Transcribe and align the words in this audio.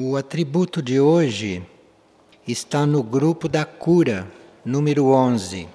O 0.00 0.16
atributo 0.16 0.80
de 0.80 1.00
hoje 1.00 1.60
está 2.46 2.86
no 2.86 3.02
grupo 3.02 3.48
da 3.48 3.64
cura, 3.64 4.30
número 4.64 5.06
11. 5.06 5.66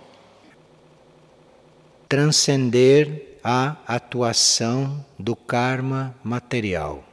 Transcender 2.07 3.37
a 3.43 3.75
atuação 3.85 5.05
do 5.19 5.35
karma 5.35 6.15
material. 6.23 7.03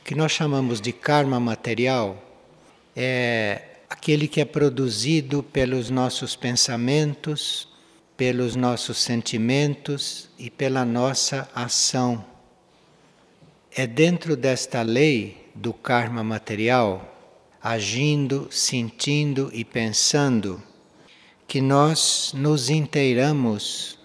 O 0.00 0.04
que 0.04 0.16
nós 0.16 0.32
chamamos 0.32 0.80
de 0.80 0.92
karma 0.92 1.38
material 1.38 2.20
é 2.96 3.62
aquele 3.88 4.26
que 4.26 4.40
é 4.40 4.44
produzido 4.44 5.40
pelos 5.40 5.88
nossos 5.88 6.34
pensamentos, 6.34 7.68
pelos 8.16 8.56
nossos 8.56 8.98
sentimentos 8.98 10.28
e 10.36 10.50
pela 10.50 10.84
nossa 10.84 11.48
ação 11.54 12.31
é 13.74 13.86
dentro 13.86 14.36
desta 14.36 14.82
lei 14.82 15.48
do 15.54 15.72
karma 15.72 16.22
material, 16.22 17.08
agindo, 17.62 18.48
sentindo 18.50 19.50
e 19.52 19.64
pensando, 19.64 20.62
que 21.48 21.60
nós 21.60 22.32
nos 22.34 22.68
inteiramos 22.68 23.98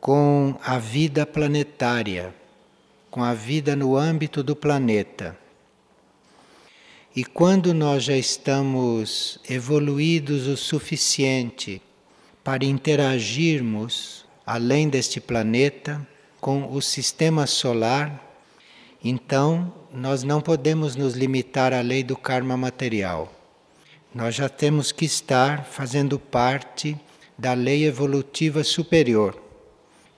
com 0.00 0.56
a 0.64 0.78
vida 0.78 1.26
planetária, 1.26 2.32
com 3.10 3.24
a 3.24 3.34
vida 3.34 3.74
no 3.74 3.96
âmbito 3.96 4.40
do 4.40 4.54
planeta. 4.54 5.36
E 7.14 7.24
quando 7.24 7.74
nós 7.74 8.04
já 8.04 8.16
estamos 8.16 9.38
evoluídos 9.48 10.46
o 10.46 10.56
suficiente 10.56 11.82
para 12.44 12.64
interagirmos 12.64 14.24
além 14.46 14.88
deste 14.88 15.20
planeta 15.20 16.06
com 16.40 16.72
o 16.72 16.80
sistema 16.80 17.46
solar, 17.46 18.31
então, 19.04 19.72
nós 19.92 20.22
não 20.22 20.40
podemos 20.40 20.94
nos 20.94 21.14
limitar 21.14 21.72
à 21.72 21.80
lei 21.80 22.04
do 22.04 22.16
karma 22.16 22.56
material. 22.56 23.32
Nós 24.14 24.34
já 24.34 24.48
temos 24.48 24.92
que 24.92 25.04
estar 25.04 25.64
fazendo 25.64 26.18
parte 26.18 26.96
da 27.36 27.52
lei 27.52 27.84
evolutiva 27.84 28.62
superior, 28.62 29.40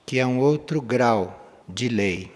que 0.05 0.19
é 0.19 0.25
um 0.25 0.39
outro 0.39 0.81
grau 0.81 1.63
de 1.67 1.89
lei. 1.89 2.31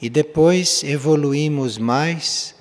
E 0.00 0.08
depois 0.08 0.84
evoluímos 0.84 1.76
mais 1.76 2.54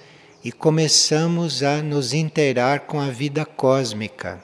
e 0.44 0.52
começamos 0.52 1.62
a 1.62 1.84
nos 1.84 2.14
inteirar 2.14 2.82
com 2.82 3.00
a 3.00 3.10
vida 3.10 3.45
cósmica. 3.45 4.44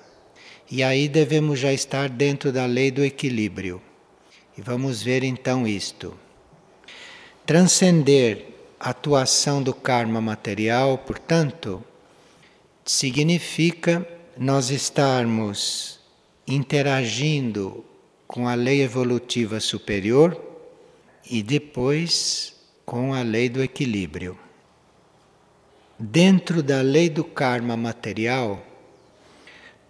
E 0.70 0.84
aí 0.84 1.08
devemos 1.08 1.60
já 1.60 1.74
estar 1.74 2.08
dentro 2.08 2.52
da 2.52 2.66
lei 2.66 2.92
do 2.92 3.04
equilíbrio. 3.04 3.82
E 4.56 4.62
vamos 4.62 5.02
ver 5.02 5.24
então 5.24 5.66
isto. 5.66 6.23
Transcender 7.46 8.46
a 8.80 8.92
atuação 8.92 9.62
do 9.62 9.74
karma 9.74 10.22
material, 10.22 10.98
portanto, 10.98 11.84
significa 12.86 14.08
nós 14.38 14.70
estarmos 14.70 16.00
interagindo 16.48 17.84
com 18.26 18.48
a 18.48 18.56
lei 18.56 18.82
evolutiva 18.82 19.60
superior 19.60 20.42
e 21.30 21.44
depois 21.44 22.54
com 22.86 23.14
a 23.14 23.22
lei 23.22 23.50
do 23.50 23.62
equilíbrio. 23.62 24.40
Dentro 26.00 26.64
da 26.64 26.82
lei 26.82 27.10
do 27.10 27.26
karma 27.26 27.76
material, 27.76 28.66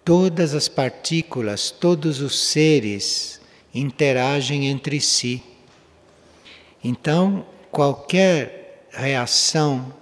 todas 0.03 0.55
as 0.55 0.67
partículas, 0.67 1.69
todos 1.69 2.19
os 2.19 2.35
seres 2.35 3.39
interagem 3.71 4.67
entre 4.67 4.99
si 4.99 5.52
então, 6.83 7.45
qualquer 7.71 8.87
reação, 8.91 9.93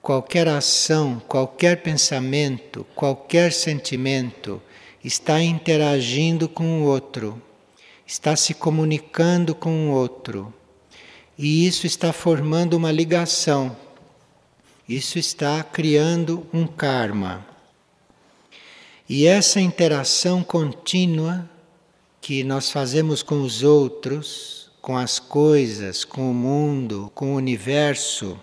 qualquer 0.00 0.46
ação, 0.48 1.20
qualquer 1.26 1.82
pensamento, 1.82 2.86
qualquer 2.94 3.52
sentimento 3.52 4.62
está 5.02 5.42
interagindo 5.42 6.48
com 6.48 6.82
o 6.82 6.84
outro, 6.84 7.42
está 8.06 8.36
se 8.36 8.54
comunicando 8.54 9.54
com 9.54 9.88
o 9.88 9.92
outro. 9.92 10.52
E 11.36 11.66
isso 11.66 11.86
está 11.86 12.12
formando 12.12 12.74
uma 12.74 12.92
ligação. 12.92 13.76
Isso 14.88 15.18
está 15.18 15.62
criando 15.64 16.46
um 16.52 16.66
karma. 16.66 17.44
E 19.08 19.26
essa 19.26 19.60
interação 19.60 20.44
contínua 20.44 21.48
que 22.20 22.44
nós 22.44 22.70
fazemos 22.70 23.22
com 23.22 23.42
os 23.42 23.62
outros, 23.62 24.63
com 24.84 24.98
as 24.98 25.18
coisas, 25.18 26.04
com 26.04 26.30
o 26.30 26.34
mundo, 26.34 27.10
com 27.14 27.32
o 27.32 27.36
universo, 27.36 28.38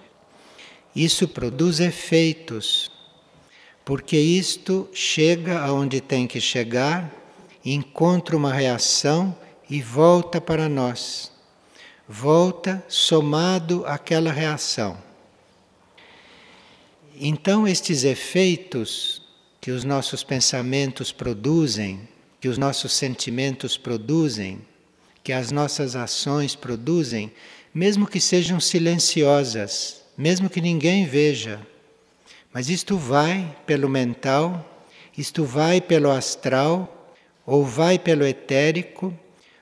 isso 0.95 1.27
produz 1.27 1.79
efeitos, 1.79 2.89
porque 3.85 4.17
isto 4.17 4.89
chega 4.91 5.59
aonde 5.59 6.01
tem 6.01 6.25
que 6.25 6.41
chegar, 6.41 7.13
encontra 7.63 8.35
uma 8.35 8.51
reação 8.51 9.37
e 9.69 9.83
volta 9.83 10.41
para 10.41 10.67
nós. 10.67 11.31
Volta 12.09 12.83
somado 12.89 13.85
àquela 13.85 14.31
reação. 14.31 14.97
Então, 17.19 17.67
estes 17.67 18.03
efeitos 18.03 19.21
que 19.61 19.69
os 19.69 19.83
nossos 19.83 20.23
pensamentos 20.23 21.11
produzem, 21.11 22.09
que 22.39 22.47
os 22.47 22.57
nossos 22.57 22.93
sentimentos 22.93 23.77
produzem, 23.77 24.70
que 25.23 25.31
as 25.31 25.51
nossas 25.51 25.95
ações 25.95 26.55
produzem, 26.55 27.31
mesmo 27.73 28.07
que 28.07 28.19
sejam 28.19 28.59
silenciosas, 28.59 30.01
mesmo 30.17 30.49
que 30.49 30.61
ninguém 30.61 31.05
veja. 31.05 31.59
Mas 32.53 32.69
isto 32.69 32.97
vai 32.97 33.55
pelo 33.65 33.87
mental, 33.87 34.85
isto 35.17 35.45
vai 35.45 35.79
pelo 35.79 36.11
astral, 36.11 37.15
ou 37.45 37.65
vai 37.65 37.97
pelo 37.97 38.25
etérico, 38.25 39.13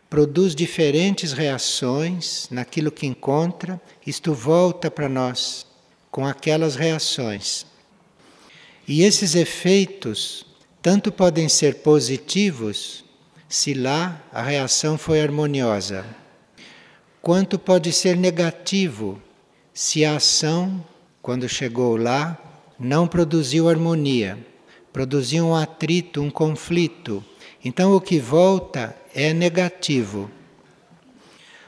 produz 0.10 0.56
diferentes 0.56 1.34
reações 1.34 2.48
naquilo 2.50 2.92
que 2.92 3.06
encontra, 3.06 3.80
isto 4.06 4.34
volta 4.34 4.90
para 4.90 5.08
nós 5.08 5.66
com 6.10 6.26
aquelas 6.26 6.76
reações. 6.76 7.66
E 8.88 9.04
esses 9.04 9.36
efeitos 9.36 10.46
tanto 10.82 11.12
podem 11.12 11.48
ser 11.48 11.76
positivos 11.76 13.04
se 13.50 13.74
lá 13.74 14.22
a 14.32 14.44
reação 14.44 14.96
foi 14.96 15.20
harmoniosa. 15.20 16.06
Quanto 17.20 17.58
pode 17.58 17.92
ser 17.92 18.16
negativo 18.16 19.20
se 19.74 20.06
a 20.06 20.18
ação, 20.18 20.86
quando 21.20 21.50
chegou 21.50 21.98
lá, 21.98 22.38
não 22.80 23.08
produziu 23.08 23.68
harmonia, 23.68 24.38
produziu 24.94 25.48
um 25.48 25.56
atrito, 25.56 26.22
um 26.22 26.30
conflito. 26.30 27.26
Então 27.66 27.96
o 27.96 28.00
que 28.00 28.20
volta 28.20 28.96
é 29.16 29.34
negativo. 29.34 30.30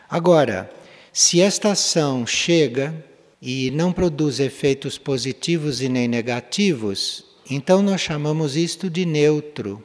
Agora, 0.07 0.71
se 1.11 1.41
esta 1.41 1.71
ação 1.71 2.27
chega 2.27 2.93
e 3.41 3.71
não 3.71 3.91
produz 3.91 4.39
efeitos 4.39 4.99
positivos 4.99 5.81
e 5.81 5.89
nem 5.89 6.07
negativos, 6.07 7.25
então 7.49 7.81
nós 7.81 8.01
chamamos 8.01 8.55
isto 8.55 8.87
de 8.87 9.03
neutro. 9.03 9.83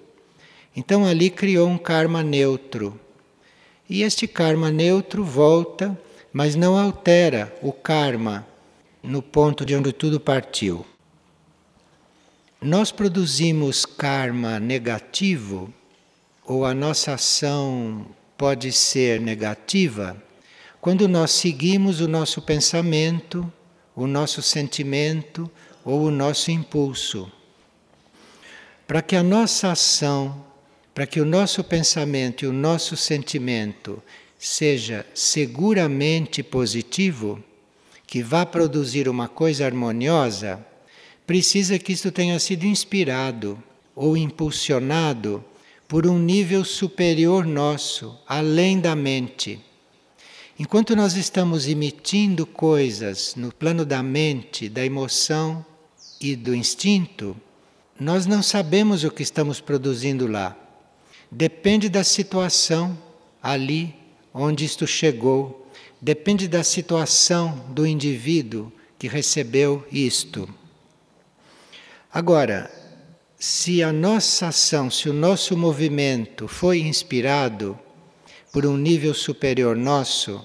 Então 0.77 1.07
ali 1.07 1.31
criou 1.31 1.67
um 1.67 1.79
karma 1.79 2.23
neutro. 2.23 3.01
E 3.89 4.03
este 4.03 4.29
karma 4.29 4.71
neutro 4.71 5.25
volta, 5.25 5.99
mas 6.31 6.55
não 6.55 6.77
altera 6.77 7.57
o 7.63 7.73
karma 7.73 8.47
no 9.03 9.23
ponto 9.23 9.65
de 9.65 9.75
onde 9.75 9.91
tudo 9.93 10.21
partiu. 10.21 10.85
Nós 12.61 12.93
produzimos 12.93 13.87
karma 13.87 14.61
negativo, 14.61 15.73
ou 16.45 16.65
a 16.65 16.75
nossa 16.75 17.15
ação 17.15 18.07
pode 18.37 18.71
ser 18.71 19.21
negativa, 19.21 20.23
quando 20.81 21.09
nós 21.09 21.31
seguimos 21.31 22.01
o 22.01 22.09
nosso 22.09 22.43
pensamento, 22.43 23.51
o 23.95 24.07
nosso 24.07 24.43
sentimento 24.43 25.51
ou 25.85 26.03
o 26.03 26.11
nosso 26.11 26.51
impulso. 26.51 27.31
Para 28.87 29.03
que 29.03 29.17
a 29.17 29.23
nossa 29.23 29.73
ação 29.73 30.46
para 30.97 31.07
que 31.07 31.21
o 31.21 31.27
nosso 31.27 31.63
pensamento 31.63 32.43
e 32.43 32.49
o 32.49 32.53
nosso 32.55 32.97
sentimento 32.97 34.03
seja 34.39 35.05
seguramente 35.13 36.43
positivo, 36.43 37.39
que 38.07 38.23
vá 38.23 38.47
produzir 38.47 39.07
uma 39.07 39.29
coisa 39.29 39.67
harmoniosa, 39.67 40.59
precisa 41.27 41.79
que 41.79 41.93
isto 41.93 42.11
tenha 42.11 42.39
sido 42.39 42.65
inspirado 42.65 43.63
ou 43.95 44.17
impulsionado 44.17 45.45
por 45.87 46.07
um 46.07 46.19
nível 46.19 46.65
superior 46.65 47.45
nosso, 47.45 48.19
além 48.27 48.81
da 48.81 48.97
mente. 48.97 49.61
Enquanto 50.59 50.97
nós 50.97 51.15
estamos 51.15 51.69
emitindo 51.69 52.47
coisas 52.47 53.35
no 53.37 53.53
plano 53.53 53.85
da 53.85 54.03
mente, 54.03 54.67
da 54.67 54.83
emoção 54.83 55.63
e 56.19 56.35
do 56.35 56.55
instinto, 56.55 57.37
nós 58.01 58.25
não 58.25 58.43
sabemos 58.43 59.05
o 59.05 59.11
que 59.11 59.23
estamos 59.23 59.61
produzindo 59.61 60.27
lá. 60.27 60.63
Depende 61.39 61.91
da 61.91 62.03
situação 62.03 62.97
ali 63.43 63.95
onde 64.33 64.65
isto 64.65 64.87
chegou, 64.87 65.71
depende 66.01 66.49
da 66.49 66.65
situação 66.65 67.63
do 67.69 67.87
indivíduo 67.87 68.73
que 68.99 69.07
recebeu 69.07 69.87
isto. 69.93 70.49
Agora, 72.11 72.71
se 73.39 73.83
a 73.83 73.93
nossa 73.93 74.47
ação, 74.47 74.91
se 74.91 75.11
o 75.11 75.13
nosso 75.13 75.55
movimento 75.59 76.49
foi 76.49 76.79
inspirado 76.79 77.79
por 78.51 78.65
um 78.65 78.79
nível 78.79 79.13
superior 79.13 79.77
nosso, 79.77 80.43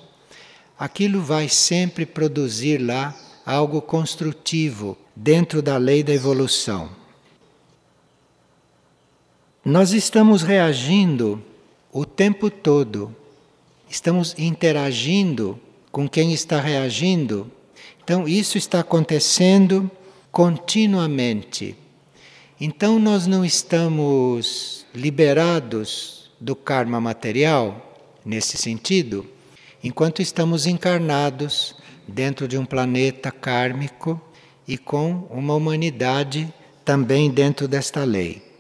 aquilo 0.78 1.22
vai 1.22 1.48
sempre 1.48 2.06
produzir 2.06 2.80
lá 2.80 3.18
algo 3.46 3.82
construtivo 3.82 4.98
dentro 5.16 5.62
da 5.62 5.78
lei 5.78 6.04
da 6.04 6.12
evolução. 6.12 7.01
Nós 9.64 9.94
estamos 9.94 10.42
reagindo 10.42 11.40
o 11.94 12.04
tempo 12.04 12.50
todo, 12.50 13.16
estamos 13.88 14.34
interagindo 14.36 15.60
com 15.92 16.10
quem 16.10 16.34
está 16.34 16.60
reagindo. 16.60 17.46
Então, 18.04 18.28
isso 18.28 18.58
está 18.58 18.80
acontecendo 18.80 19.90
continuamente. 20.32 21.76
Então, 22.60 22.98
nós 22.98 23.28
não 23.28 23.46
estamos 23.46 24.84
liberados 24.96 26.32
do 26.40 26.56
karma 26.56 27.00
material 27.00 28.02
nesse 28.26 28.58
sentido, 28.58 29.28
enquanto 29.84 30.24
estamos 30.24 30.66
encarnados 30.66 31.76
dentro 32.08 32.48
de 32.48 32.58
um 32.58 32.66
planeta 32.66 33.32
kármico 33.32 34.20
e 34.68 34.76
com 34.76 35.28
uma 35.30 35.54
humanidade 35.54 36.52
também 36.84 37.30
dentro 37.30 37.68
desta 37.68 38.04
lei. 38.04 38.51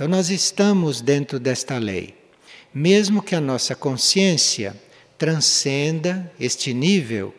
Então, 0.00 0.08
nós 0.08 0.30
estamos 0.30 1.02
dentro 1.02 1.38
desta 1.38 1.76
lei, 1.76 2.14
mesmo 2.72 3.20
que 3.20 3.34
a 3.34 3.40
nossa 3.40 3.74
consciência 3.74 4.74
transcenda 5.18 6.32
este 6.40 6.72
nível 6.72 7.34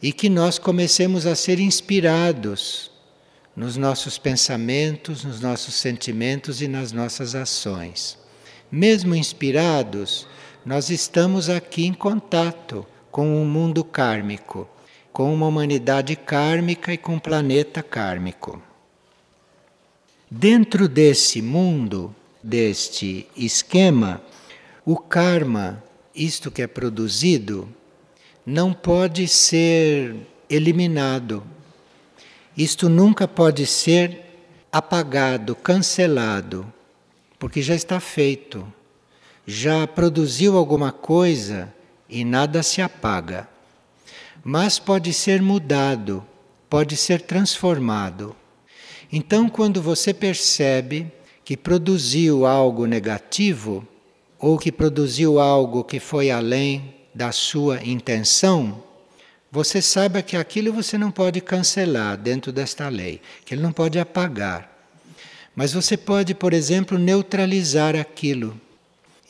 e 0.00 0.12
que 0.12 0.28
nós 0.28 0.60
comecemos 0.60 1.26
a 1.26 1.34
ser 1.34 1.58
inspirados 1.58 2.88
nos 3.56 3.76
nossos 3.76 4.16
pensamentos, 4.16 5.24
nos 5.24 5.40
nossos 5.40 5.74
sentimentos 5.74 6.62
e 6.62 6.68
nas 6.68 6.92
nossas 6.92 7.34
ações. 7.34 8.16
Mesmo 8.70 9.12
inspirados, 9.16 10.24
nós 10.64 10.90
estamos 10.90 11.50
aqui 11.50 11.84
em 11.84 11.92
contato 11.92 12.86
com 13.10 13.26
o 13.26 13.42
um 13.42 13.44
mundo 13.44 13.82
kármico, 13.82 14.68
com 15.12 15.34
uma 15.34 15.48
humanidade 15.48 16.14
kármica 16.14 16.92
e 16.92 16.96
com 16.96 17.14
um 17.14 17.18
planeta 17.18 17.82
kármico. 17.82 18.67
Dentro 20.30 20.88
desse 20.88 21.40
mundo, 21.40 22.14
deste 22.42 23.26
esquema, 23.36 24.20
o 24.84 24.96
karma, 24.96 25.82
isto 26.14 26.50
que 26.50 26.62
é 26.62 26.66
produzido, 26.66 27.68
não 28.44 28.72
pode 28.72 29.26
ser 29.28 30.16
eliminado. 30.48 31.42
Isto 32.56 32.88
nunca 32.88 33.28
pode 33.28 33.66
ser 33.66 34.20
apagado, 34.72 35.54
cancelado, 35.54 36.70
porque 37.38 37.62
já 37.62 37.74
está 37.74 38.00
feito 38.00 38.66
já 39.50 39.86
produziu 39.86 40.58
alguma 40.58 40.92
coisa 40.92 41.72
e 42.06 42.22
nada 42.22 42.62
se 42.62 42.82
apaga. 42.82 43.48
Mas 44.44 44.78
pode 44.78 45.10
ser 45.14 45.40
mudado, 45.40 46.22
pode 46.68 46.98
ser 46.98 47.22
transformado. 47.22 48.36
Então, 49.10 49.48
quando 49.48 49.80
você 49.80 50.12
percebe 50.12 51.10
que 51.44 51.56
produziu 51.56 52.44
algo 52.44 52.86
negativo, 52.86 53.86
ou 54.38 54.58
que 54.58 54.70
produziu 54.70 55.40
algo 55.40 55.82
que 55.82 55.98
foi 55.98 56.30
além 56.30 56.94
da 57.14 57.32
sua 57.32 57.82
intenção, 57.82 58.82
você 59.50 59.80
saiba 59.80 60.22
que 60.22 60.36
aquilo 60.36 60.72
você 60.72 60.98
não 60.98 61.10
pode 61.10 61.40
cancelar 61.40 62.16
dentro 62.16 62.52
desta 62.52 62.88
lei, 62.88 63.20
que 63.44 63.54
ele 63.54 63.62
não 63.62 63.72
pode 63.72 63.98
apagar. 63.98 64.70
Mas 65.56 65.72
você 65.72 65.96
pode, 65.96 66.34
por 66.34 66.52
exemplo, 66.52 66.98
neutralizar 66.98 67.96
aquilo 67.96 68.60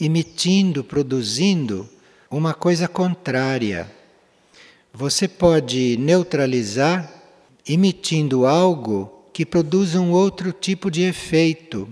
emitindo, 0.01 0.85
produzindo 0.85 1.89
uma 2.31 2.55
coisa 2.55 2.87
contrária. 2.87 3.91
Você 4.93 5.27
pode 5.27 5.97
neutralizar 5.97 7.13
emitindo 7.67 8.47
algo 8.47 9.18
que 9.39 9.47
produza 9.47 10.01
um 10.01 10.11
outro 10.11 10.51
tipo 10.51 10.91
de 10.91 11.03
efeito 11.03 11.89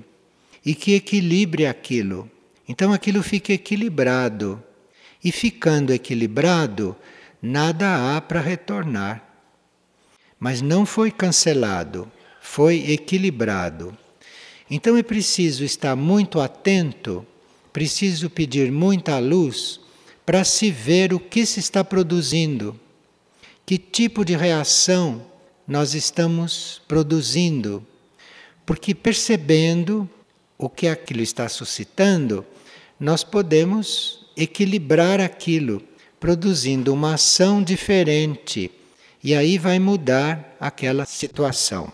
e 0.65 0.75
que 0.75 0.95
equilibre 0.95 1.65
aquilo. 1.65 2.29
Então 2.69 2.93
aquilo 2.93 3.23
fica 3.23 3.53
equilibrado. 3.53 4.61
E 5.23 5.31
ficando 5.31 5.93
equilibrado, 5.93 6.97
nada 7.41 8.17
há 8.17 8.21
para 8.21 8.41
retornar. 8.41 9.23
Mas 10.41 10.61
não 10.61 10.85
foi 10.85 11.13
cancelado, 11.13 12.11
foi 12.41 12.91
equilibrado. 12.91 13.97
Então 14.69 14.97
é 14.97 15.03
preciso 15.05 15.63
estar 15.63 15.95
muito 15.95 16.41
atento 16.41 17.25
preciso 17.73 18.29
pedir 18.29 18.73
muita 18.73 19.21
luz 19.21 19.79
para 20.25 20.43
se 20.43 20.69
ver 20.73 21.15
o 21.15 21.21
que 21.21 21.47
se 21.47 21.61
está 21.61 21.85
produzindo, 21.85 22.75
que 23.65 23.79
tipo 23.79 24.25
de 24.25 24.35
reação 24.35 25.36
nós 25.67 25.95
estamos 25.95 26.81
produzindo. 26.87 27.85
Porque 28.65 28.95
percebendo 28.95 30.09
o 30.59 30.69
que 30.69 30.89
aquilo 30.89 31.23
está 31.23 31.49
suscitando, 31.49 32.45
nós 32.99 33.23
podemos 33.23 34.27
equilibrar 34.37 35.21
aquilo, 35.21 35.83
produzindo 36.19 36.93
uma 36.93 37.15
ação 37.15 37.63
diferente. 37.63 38.71
E 39.23 39.35
aí 39.35 39.59
vai 39.59 39.79
mudar 39.79 40.57
aquela 40.61 41.05
situação. 41.05 41.93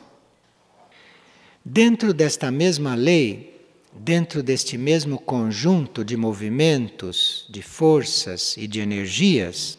Dentro 1.64 2.12
desta 2.12 2.50
mesma 2.50 2.94
lei, 2.94 3.52
dentro 3.92 4.42
deste 4.42 4.76
mesmo 4.78 5.18
conjunto 5.18 6.04
de 6.04 6.16
movimentos, 6.16 7.46
de 7.48 7.62
forças 7.62 8.56
e 8.56 8.66
de 8.66 8.80
energias, 8.80 9.78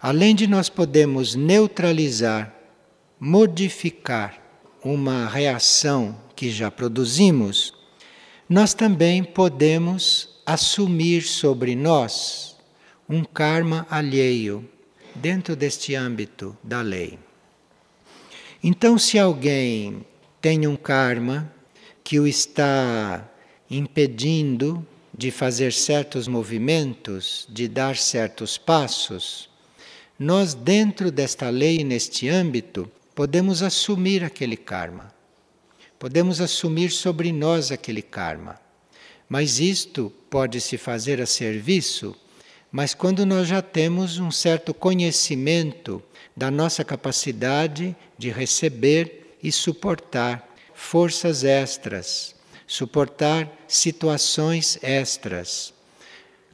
além 0.00 0.34
de 0.34 0.46
nós 0.46 0.68
podemos 0.68 1.34
neutralizar, 1.34 2.59
modificar 3.20 4.40
uma 4.82 5.28
reação 5.28 6.18
que 6.34 6.50
já 6.50 6.70
produzimos, 6.70 7.74
nós 8.48 8.72
também 8.72 9.22
podemos 9.22 10.40
assumir 10.46 11.22
sobre 11.22 11.76
nós 11.76 12.56
um 13.06 13.22
karma 13.22 13.86
alheio 13.90 14.66
dentro 15.14 15.54
deste 15.54 15.94
âmbito 15.94 16.56
da 16.64 16.80
lei. 16.80 17.18
Então, 18.64 18.96
se 18.96 19.18
alguém 19.18 20.04
tem 20.40 20.66
um 20.66 20.76
karma 20.76 21.52
que 22.02 22.18
o 22.18 22.26
está 22.26 23.28
impedindo 23.70 24.86
de 25.16 25.30
fazer 25.30 25.72
certos 25.74 26.26
movimentos, 26.26 27.46
de 27.50 27.68
dar 27.68 27.96
certos 27.96 28.56
passos, 28.56 29.50
nós, 30.18 30.54
dentro 30.54 31.10
desta 31.10 31.50
lei, 31.50 31.84
neste 31.84 32.28
âmbito, 32.28 32.90
podemos 33.20 33.62
assumir 33.62 34.24
aquele 34.24 34.56
karma. 34.56 35.12
Podemos 35.98 36.40
assumir 36.40 36.90
sobre 36.90 37.30
nós 37.30 37.70
aquele 37.70 38.00
karma. 38.00 38.58
Mas 39.28 39.60
isto 39.60 40.10
pode 40.30 40.58
se 40.58 40.78
fazer 40.78 41.20
a 41.20 41.26
serviço, 41.26 42.16
mas 42.72 42.94
quando 42.94 43.26
nós 43.26 43.46
já 43.46 43.60
temos 43.60 44.18
um 44.18 44.30
certo 44.30 44.72
conhecimento 44.72 46.02
da 46.34 46.50
nossa 46.50 46.82
capacidade 46.82 47.94
de 48.16 48.30
receber 48.30 49.36
e 49.42 49.52
suportar 49.52 50.48
forças 50.72 51.44
extras, 51.44 52.34
suportar 52.66 53.52
situações 53.68 54.78
extras. 54.82 55.74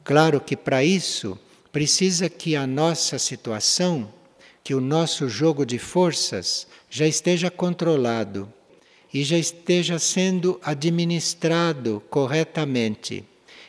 Claro 0.03 0.41
que 0.41 0.57
para 0.57 0.83
isso 0.83 1.39
precisa 1.71 2.29
que 2.29 2.57
a 2.57 2.67
nossa 2.67 3.17
situação, 3.17 4.11
que 4.67 4.75
o 4.75 4.81
nosso 4.81 5.29
jogo 5.29 5.65
de 5.65 5.79
forças 5.79 6.67
já 6.89 7.07
esteja 7.07 7.49
controlado 7.49 8.51
e 9.13 9.23
já 9.23 9.37
esteja 9.37 9.97
sendo 9.97 10.59
administrado 10.61 12.03
corretamente. 12.09 13.23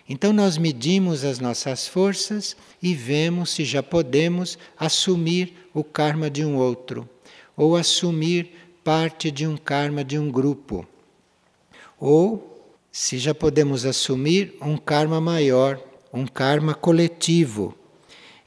Então 0.09 0.33
nós 0.33 0.59
medimos 0.59 1.23
as 1.23 1.38
nossas 1.38 1.87
forças 1.87 2.57
e 2.83 2.97
vemos 2.97 3.50
se 3.50 3.64
já 3.64 3.81
podemos 3.81 4.59
assumir 4.76 5.69
o 5.73 5.85
karma 5.85 6.28
de 6.28 6.45
um 6.45 6.57
outro 6.57 7.09
ou 7.57 7.76
assumir 7.76 8.50
parte 8.83 9.31
de 9.31 9.47
um 9.47 9.57
karma 9.57 10.02
de 10.02 10.19
um 10.19 10.28
grupo. 10.28 10.85
Ou 12.00 12.75
se 12.90 13.19
já 13.19 13.33
podemos 13.33 13.87
assumir 13.87 14.57
um 14.61 14.76
karma 14.76 15.21
maior, 15.21 15.81
um 16.12 16.26
karma 16.26 16.75
coletivo. 16.75 17.73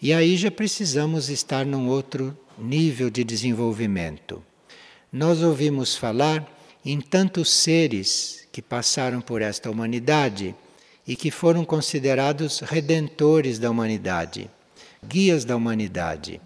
E 0.02 0.12
aí 0.12 0.36
já 0.36 0.52
precisamos 0.52 1.30
estar 1.30 1.66
num 1.66 1.88
outro 1.88 2.36
nível 2.62 3.10
de 3.10 3.24
desenvolvimento. 3.24 4.44
Nós 5.12 5.42
ouvimos 5.42 5.96
falar 5.96 6.48
em 6.86 7.02
tantos 7.02 7.50
seres 7.50 8.48
que 8.52 8.62
passaram 8.62 9.20
por 9.22 9.42
esta 9.42 9.70
humanidade 9.70 10.56
e 11.08 11.16
que 11.16 11.32
foram 11.32 11.66
considerados 11.66 12.60
redentores 12.60 13.60
da 13.60 13.70
humanidade, 13.70 14.50
guias 15.06 15.44
da 15.44 15.56
humanidade. 15.56 16.40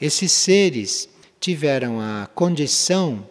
Esses 0.00 0.32
seres 0.32 1.08
tiveram 1.40 2.00
a 2.00 2.28
condição 2.34 3.26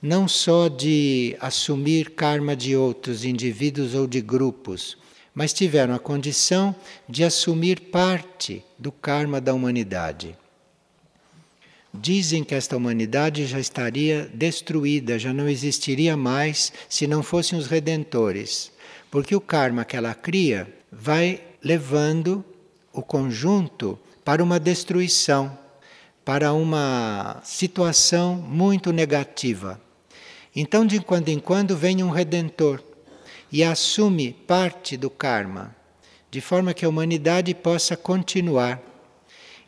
não 0.00 0.28
só 0.28 0.68
de 0.68 1.36
assumir 1.40 2.10
karma 2.10 2.54
de 2.54 2.76
outros 2.76 3.24
indivíduos 3.24 3.94
ou 3.94 4.06
de 4.06 4.20
grupos, 4.20 4.96
mas 5.34 5.52
tiveram 5.52 5.94
a 5.94 5.98
condição 5.98 6.74
de 7.08 7.24
assumir 7.24 7.80
parte 7.80 8.64
do 8.78 8.90
karma 8.90 9.40
da 9.40 9.54
humanidade. 9.54 10.36
Dizem 12.00 12.44
que 12.44 12.54
esta 12.54 12.76
humanidade 12.76 13.44
já 13.44 13.58
estaria 13.58 14.30
destruída, 14.32 15.18
já 15.18 15.32
não 15.32 15.48
existiria 15.48 16.16
mais 16.16 16.72
se 16.88 17.06
não 17.08 17.24
fossem 17.24 17.58
os 17.58 17.66
redentores, 17.66 18.70
porque 19.10 19.34
o 19.34 19.40
karma 19.40 19.84
que 19.84 19.96
ela 19.96 20.14
cria 20.14 20.72
vai 20.92 21.42
levando 21.62 22.44
o 22.92 23.02
conjunto 23.02 23.98
para 24.24 24.42
uma 24.42 24.60
destruição, 24.60 25.58
para 26.24 26.52
uma 26.52 27.40
situação 27.44 28.36
muito 28.36 28.92
negativa. 28.92 29.80
Então, 30.54 30.86
de 30.86 31.00
quando 31.00 31.28
em 31.30 31.40
quando, 31.40 31.76
vem 31.76 32.02
um 32.04 32.10
redentor 32.10 32.82
e 33.50 33.64
assume 33.64 34.32
parte 34.46 34.96
do 34.96 35.10
karma, 35.10 35.74
de 36.30 36.40
forma 36.40 36.74
que 36.74 36.84
a 36.84 36.88
humanidade 36.88 37.54
possa 37.54 37.96
continuar. 37.96 38.80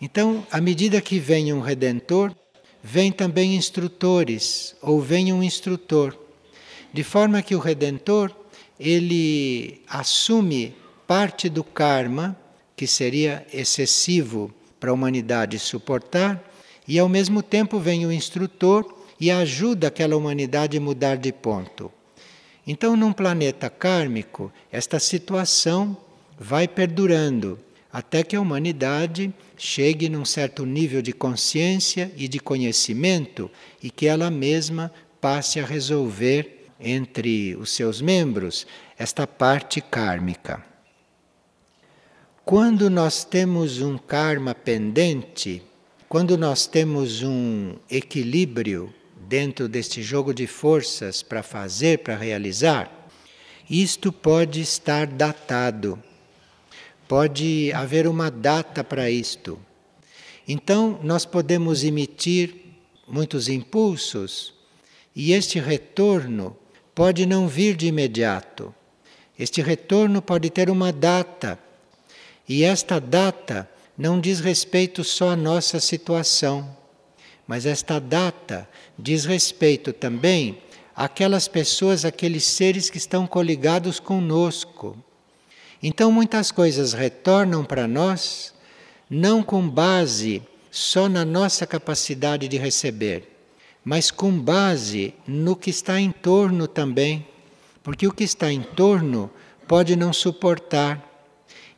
Então, 0.00 0.46
à 0.50 0.60
medida 0.60 1.00
que 1.00 1.18
vem 1.18 1.52
um 1.52 1.60
redentor, 1.60 2.34
vem 2.82 3.12
também 3.12 3.54
instrutores, 3.54 4.74
ou 4.80 5.00
vem 5.00 5.32
um 5.32 5.42
instrutor, 5.42 6.16
de 6.92 7.04
forma 7.04 7.42
que 7.42 7.54
o 7.54 7.58
redentor 7.58 8.34
ele 8.78 9.82
assume 9.86 10.74
parte 11.06 11.50
do 11.50 11.62
karma 11.62 12.34
que 12.74 12.86
seria 12.86 13.46
excessivo 13.52 14.50
para 14.78 14.90
a 14.90 14.94
humanidade 14.94 15.58
suportar, 15.58 16.42
e 16.88 16.98
ao 16.98 17.08
mesmo 17.08 17.42
tempo 17.42 17.78
vem 17.78 18.06
o 18.06 18.12
instrutor 18.12 18.96
e 19.20 19.30
ajuda 19.30 19.88
aquela 19.88 20.16
humanidade 20.16 20.78
a 20.78 20.80
mudar 20.80 21.16
de 21.16 21.30
ponto. 21.30 21.92
Então, 22.66 22.96
num 22.96 23.12
planeta 23.12 23.68
kármico, 23.68 24.50
esta 24.72 24.98
situação 24.98 25.96
vai 26.38 26.66
perdurando 26.66 27.58
até 27.92 28.22
que 28.22 28.36
a 28.36 28.40
humanidade 28.40 29.34
chegue 29.56 30.08
num 30.08 30.24
certo 30.24 30.64
nível 30.64 31.02
de 31.02 31.12
consciência 31.12 32.12
e 32.16 32.28
de 32.28 32.38
conhecimento 32.38 33.50
e 33.82 33.90
que 33.90 34.06
ela 34.06 34.30
mesma 34.30 34.92
passe 35.20 35.60
a 35.60 35.66
resolver 35.66 36.68
entre 36.78 37.54
os 37.56 37.70
seus 37.70 38.00
membros 38.00 38.66
esta 38.98 39.26
parte 39.26 39.80
kármica. 39.80 40.64
Quando 42.44 42.88
nós 42.88 43.22
temos 43.24 43.80
um 43.80 43.98
karma 43.98 44.54
pendente, 44.54 45.62
quando 46.08 46.36
nós 46.36 46.66
temos 46.66 47.22
um 47.22 47.76
equilíbrio 47.88 48.92
dentro 49.28 49.68
deste 49.68 50.02
jogo 50.02 50.34
de 50.34 50.46
forças 50.46 51.22
para 51.22 51.42
fazer, 51.42 51.98
para 51.98 52.16
realizar, 52.16 53.08
isto 53.68 54.10
pode 54.10 54.60
estar 54.60 55.06
datado. 55.06 56.02
Pode 57.10 57.72
haver 57.72 58.06
uma 58.06 58.30
data 58.30 58.84
para 58.84 59.10
isto. 59.10 59.58
Então, 60.46 61.00
nós 61.02 61.24
podemos 61.24 61.82
emitir 61.82 62.54
muitos 63.08 63.48
impulsos 63.48 64.54
e 65.16 65.32
este 65.32 65.58
retorno 65.58 66.56
pode 66.94 67.26
não 67.26 67.48
vir 67.48 67.74
de 67.74 67.88
imediato. 67.88 68.72
Este 69.36 69.60
retorno 69.60 70.22
pode 70.22 70.50
ter 70.50 70.70
uma 70.70 70.92
data. 70.92 71.58
E 72.48 72.62
esta 72.62 73.00
data 73.00 73.68
não 73.98 74.20
diz 74.20 74.38
respeito 74.38 75.02
só 75.02 75.30
à 75.30 75.36
nossa 75.36 75.80
situação 75.80 76.78
mas 77.50 77.66
esta 77.66 77.98
data 77.98 78.68
diz 78.96 79.24
respeito 79.24 79.92
também 79.92 80.62
àquelas 80.94 81.48
pessoas, 81.48 82.04
aqueles 82.04 82.44
seres 82.44 82.88
que 82.88 82.96
estão 82.96 83.26
coligados 83.26 83.98
conosco. 83.98 84.96
Então, 85.82 86.12
muitas 86.12 86.50
coisas 86.50 86.92
retornam 86.92 87.64
para 87.64 87.88
nós, 87.88 88.54
não 89.08 89.42
com 89.42 89.68
base 89.68 90.42
só 90.70 91.08
na 91.08 91.24
nossa 91.24 91.66
capacidade 91.66 92.46
de 92.48 92.56
receber, 92.58 93.28
mas 93.84 94.10
com 94.10 94.30
base 94.38 95.14
no 95.26 95.56
que 95.56 95.70
está 95.70 96.00
em 96.00 96.12
torno 96.12 96.68
também, 96.68 97.26
porque 97.82 98.06
o 98.06 98.12
que 98.12 98.24
está 98.24 98.52
em 98.52 98.62
torno 98.62 99.30
pode 99.66 99.96
não 99.96 100.12
suportar. 100.12 101.02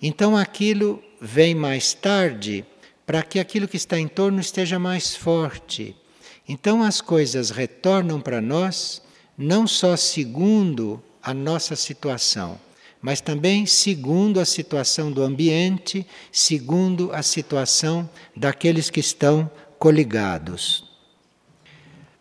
Então, 0.01 0.37
aquilo 0.37 1.03
vem 1.21 1.55
mais 1.55 1.95
tarde 1.95 2.65
para 3.07 3.23
que 3.23 3.39
aquilo 3.39 3.69
que 3.69 3.77
está 3.77 3.99
em 3.99 4.09
torno 4.09 4.41
esteja 4.41 4.79
mais 4.79 5.15
forte. 5.15 5.97
Então 6.49 6.83
as 6.83 7.01
coisas 7.01 7.51
retornam 7.51 8.21
para 8.21 8.41
nós 8.41 9.01
não 9.37 9.67
só 9.67 9.97
segundo 9.97 11.03
a 11.23 11.33
nossa 11.33 11.77
situação, 11.77 12.59
mas 13.03 13.21
também 13.21 13.67
segundo 13.67 14.39
a 14.39 14.45
situação 14.45 15.11
do 15.11 15.23
ambiente, 15.25 16.07
segundo 16.31 17.13
a 17.13 17.21
situação 17.21 18.09
daqueles 18.35 18.89
que 18.89 19.01
estão 19.01 19.51
coligados. 19.77 20.89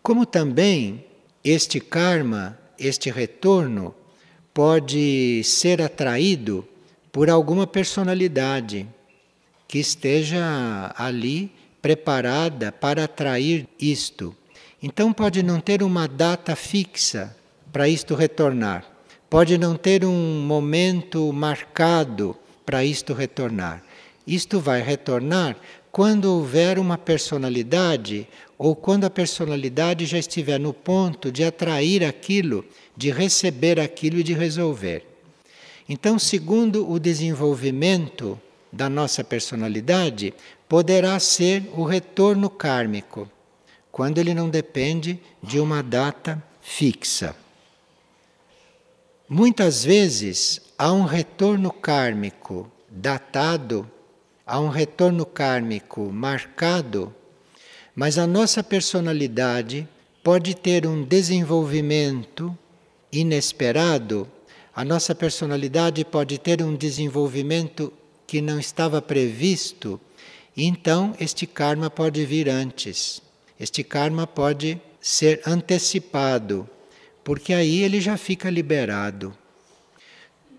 Como 0.02 0.26
também 0.26 1.04
este 1.44 1.78
karma, 1.78 2.58
este 2.76 3.08
retorno, 3.10 3.94
pode 4.52 5.42
ser 5.44 5.80
atraído 5.80 6.66
por 7.12 7.30
alguma 7.30 7.66
personalidade 7.66 8.88
que 9.68 9.78
esteja 9.78 10.92
ali 10.96 11.52
preparada 11.80 12.72
para 12.72 13.04
atrair 13.04 13.68
isto. 13.78 14.36
Então 14.82 15.12
pode 15.12 15.42
não 15.42 15.60
ter 15.60 15.82
uma 15.82 16.08
data 16.08 16.56
fixa 16.56 17.34
para 17.72 17.88
isto 17.88 18.14
retornar. 18.16 18.91
Pode 19.32 19.56
não 19.56 19.76
ter 19.76 20.04
um 20.04 20.42
momento 20.42 21.32
marcado 21.32 22.36
para 22.66 22.84
isto 22.84 23.14
retornar. 23.14 23.82
Isto 24.26 24.60
vai 24.60 24.82
retornar 24.82 25.56
quando 25.90 26.26
houver 26.26 26.78
uma 26.78 26.98
personalidade 26.98 28.28
ou 28.58 28.76
quando 28.76 29.04
a 29.04 29.10
personalidade 29.10 30.04
já 30.04 30.18
estiver 30.18 30.60
no 30.60 30.74
ponto 30.74 31.32
de 31.32 31.42
atrair 31.44 32.04
aquilo, 32.04 32.62
de 32.94 33.10
receber 33.10 33.80
aquilo 33.80 34.18
e 34.18 34.22
de 34.22 34.34
resolver. 34.34 35.02
Então, 35.88 36.18
segundo 36.18 36.86
o 36.92 36.98
desenvolvimento 36.98 38.38
da 38.70 38.90
nossa 38.90 39.24
personalidade 39.24 40.34
poderá 40.68 41.18
ser 41.18 41.70
o 41.74 41.84
retorno 41.84 42.50
kármico, 42.50 43.26
quando 43.90 44.18
ele 44.18 44.34
não 44.34 44.50
depende 44.50 45.18
de 45.42 45.58
uma 45.58 45.82
data 45.82 46.44
fixa. 46.60 47.34
Muitas 49.34 49.82
vezes 49.82 50.60
há 50.76 50.92
um 50.92 51.06
retorno 51.06 51.72
kármico 51.72 52.70
datado, 52.90 53.90
há 54.44 54.60
um 54.60 54.68
retorno 54.68 55.24
kármico 55.24 56.02
marcado, 56.12 57.14
mas 57.96 58.18
a 58.18 58.26
nossa 58.26 58.62
personalidade 58.62 59.88
pode 60.22 60.54
ter 60.54 60.86
um 60.86 61.02
desenvolvimento 61.02 62.54
inesperado, 63.10 64.28
a 64.76 64.84
nossa 64.84 65.14
personalidade 65.14 66.04
pode 66.04 66.36
ter 66.36 66.62
um 66.62 66.76
desenvolvimento 66.76 67.90
que 68.26 68.42
não 68.42 68.60
estava 68.60 69.00
previsto, 69.00 69.98
então 70.54 71.16
este 71.18 71.46
karma 71.46 71.88
pode 71.88 72.22
vir 72.26 72.50
antes. 72.50 73.22
Este 73.58 73.82
karma 73.82 74.26
pode 74.26 74.78
ser 75.00 75.40
antecipado, 75.46 76.68
porque 77.24 77.52
aí 77.52 77.82
ele 77.82 78.00
já 78.00 78.16
fica 78.16 78.50
liberado. 78.50 79.36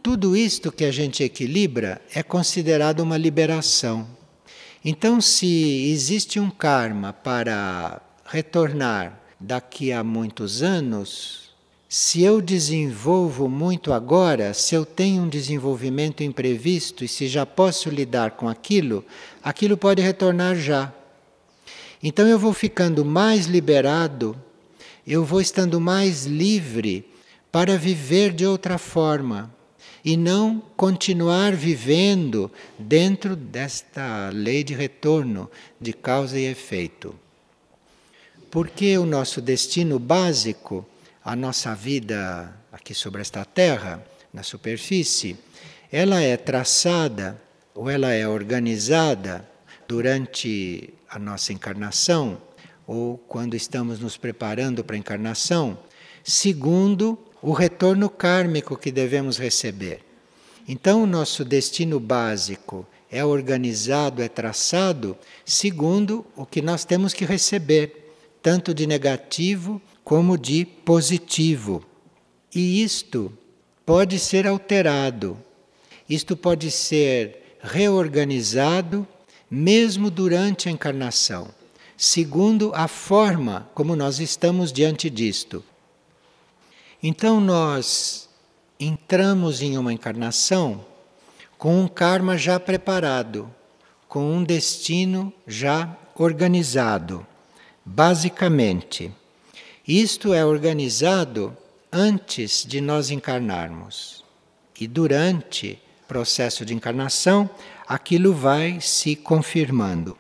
Tudo 0.02 0.36
isto 0.36 0.72
que 0.72 0.84
a 0.84 0.92
gente 0.92 1.24
equilibra 1.24 2.02
é 2.14 2.22
considerado 2.22 3.00
uma 3.00 3.18
liberação. 3.18 4.08
Então, 4.84 5.22
se 5.22 5.90
existe 5.92 6.40
um 6.40 6.50
karma 6.50 7.14
para 7.14 8.02
retornar 8.26 9.22
daqui 9.40 9.94
a 9.94 10.04
muitos 10.04 10.62
anos, 10.62 11.44
se 11.88 12.24
eu 12.24 12.42
desenvolvo 12.42 13.48
muito 13.48 13.94
agora, 13.94 14.54
se 14.54 14.74
eu 14.76 14.84
tenho 14.84 15.24
um 15.24 15.30
desenvolvimento 15.30 16.24
imprevisto 16.24 17.06
e 17.06 17.08
se 17.08 17.28
já 17.28 17.46
posso 17.46 17.90
lidar 17.90 18.32
com 18.32 18.50
aquilo, 18.50 19.06
aquilo 19.44 19.78
pode 19.78 20.02
retornar 20.02 20.56
já. 20.56 20.92
Então 22.02 22.28
eu 22.28 22.38
vou 22.38 22.52
ficando 22.52 23.06
mais 23.06 23.46
liberado, 23.46 24.36
eu 25.06 25.24
vou 25.26 25.42
estando 25.42 25.80
mais 25.80 26.26
livre 26.26 27.06
para 27.52 27.78
viver 27.78 28.34
de 28.34 28.46
outra 28.46 28.78
forma 28.78 29.54
e 30.04 30.18
não 30.18 30.62
continuar 30.76 31.54
vivendo 31.54 32.52
dentro 32.78 33.36
desta 33.36 34.30
lei 34.34 34.64
de 34.64 34.74
retorno, 34.74 35.50
de 35.80 35.94
causa 35.94 36.40
e 36.40 36.46
efeito. 36.46 37.16
Porque 38.50 38.98
o 38.98 39.06
nosso 39.06 39.42
destino 39.42 40.00
básico 40.00 40.86
a 41.24 41.36
nossa 41.36 41.74
vida 41.74 42.54
aqui 42.72 42.94
sobre 42.94 43.22
esta 43.22 43.46
terra, 43.46 44.06
na 44.34 44.44
superfície, 44.44 45.38
ela 45.90 46.20
é 46.20 46.36
traçada 46.36 47.42
ou 47.74 47.90
ela 47.90 48.12
é 48.12 48.28
organizada 48.28 49.48
durante 49.88 50.94
a 51.10 51.18
nossa 51.18 51.54
encarnação 51.54 52.42
ou 52.88 53.18
quando 53.18 53.56
estamos 53.56 54.00
nos 54.00 54.18
preparando 54.18 54.84
para 54.84 54.96
a 54.96 55.00
encarnação, 55.00 55.78
segundo 56.24 57.18
o 57.42 57.52
retorno 57.52 58.10
kármico 58.10 58.78
que 58.78 58.92
devemos 58.92 59.38
receber. 59.38 60.02
Então, 60.68 61.04
o 61.04 61.08
nosso 61.08 61.44
destino 61.44 62.00
básico 62.00 62.88
é 63.12 63.24
organizado, 63.24 64.22
é 64.22 64.30
traçado 64.30 65.18
segundo 65.46 66.26
o 66.36 66.46
que 66.46 66.62
nós 66.62 66.86
temos 66.86 67.14
que 67.14 67.26
receber, 67.26 68.16
tanto 68.42 68.74
de 68.74 68.88
negativo 68.88 69.82
como 70.04 70.38
de 70.38 70.66
positivo. 70.66 71.84
E 72.56 72.82
isto 72.82 73.32
pode 73.86 74.18
ser 74.20 74.48
alterado, 74.48 75.38
isto 76.10 76.36
pode 76.36 76.72
ser 76.72 77.58
reorganizado 77.62 79.08
mesmo 79.50 80.10
durante 80.10 80.68
a 80.68 80.72
encarnação, 80.72 81.48
segundo 82.04 82.74
a 82.76 82.86
forma 82.90 83.70
como 83.74 83.96
nós 83.96 84.20
estamos 84.20 84.74
diante 84.74 85.10
disto. 85.10 85.64
Então 87.02 87.40
nós 87.40 88.28
entramos 88.78 89.62
em 89.62 89.78
uma 89.78 89.94
encarnação 89.94 90.86
com 91.58 91.80
um 91.80 91.88
karma 91.88 92.38
já 92.38 92.60
preparado, 92.60 93.50
com 94.10 94.36
um 94.36 94.44
destino 94.44 95.32
já 95.48 95.96
organizado. 96.14 97.26
Basicamente, 97.86 99.10
isto 99.88 100.34
é 100.34 100.44
organizado 100.44 101.56
antes 101.90 102.66
de 102.66 102.82
nós 102.82 103.12
encarnarmos. 103.12 104.26
E 104.78 104.88
durante 104.88 105.80
o 106.04 106.08
processo 106.10 106.66
de 106.66 106.74
encarnação, 106.74 107.50
aquilo 107.88 108.34
vai 108.34 108.82
se 108.82 109.16
confirmando. 109.16 110.18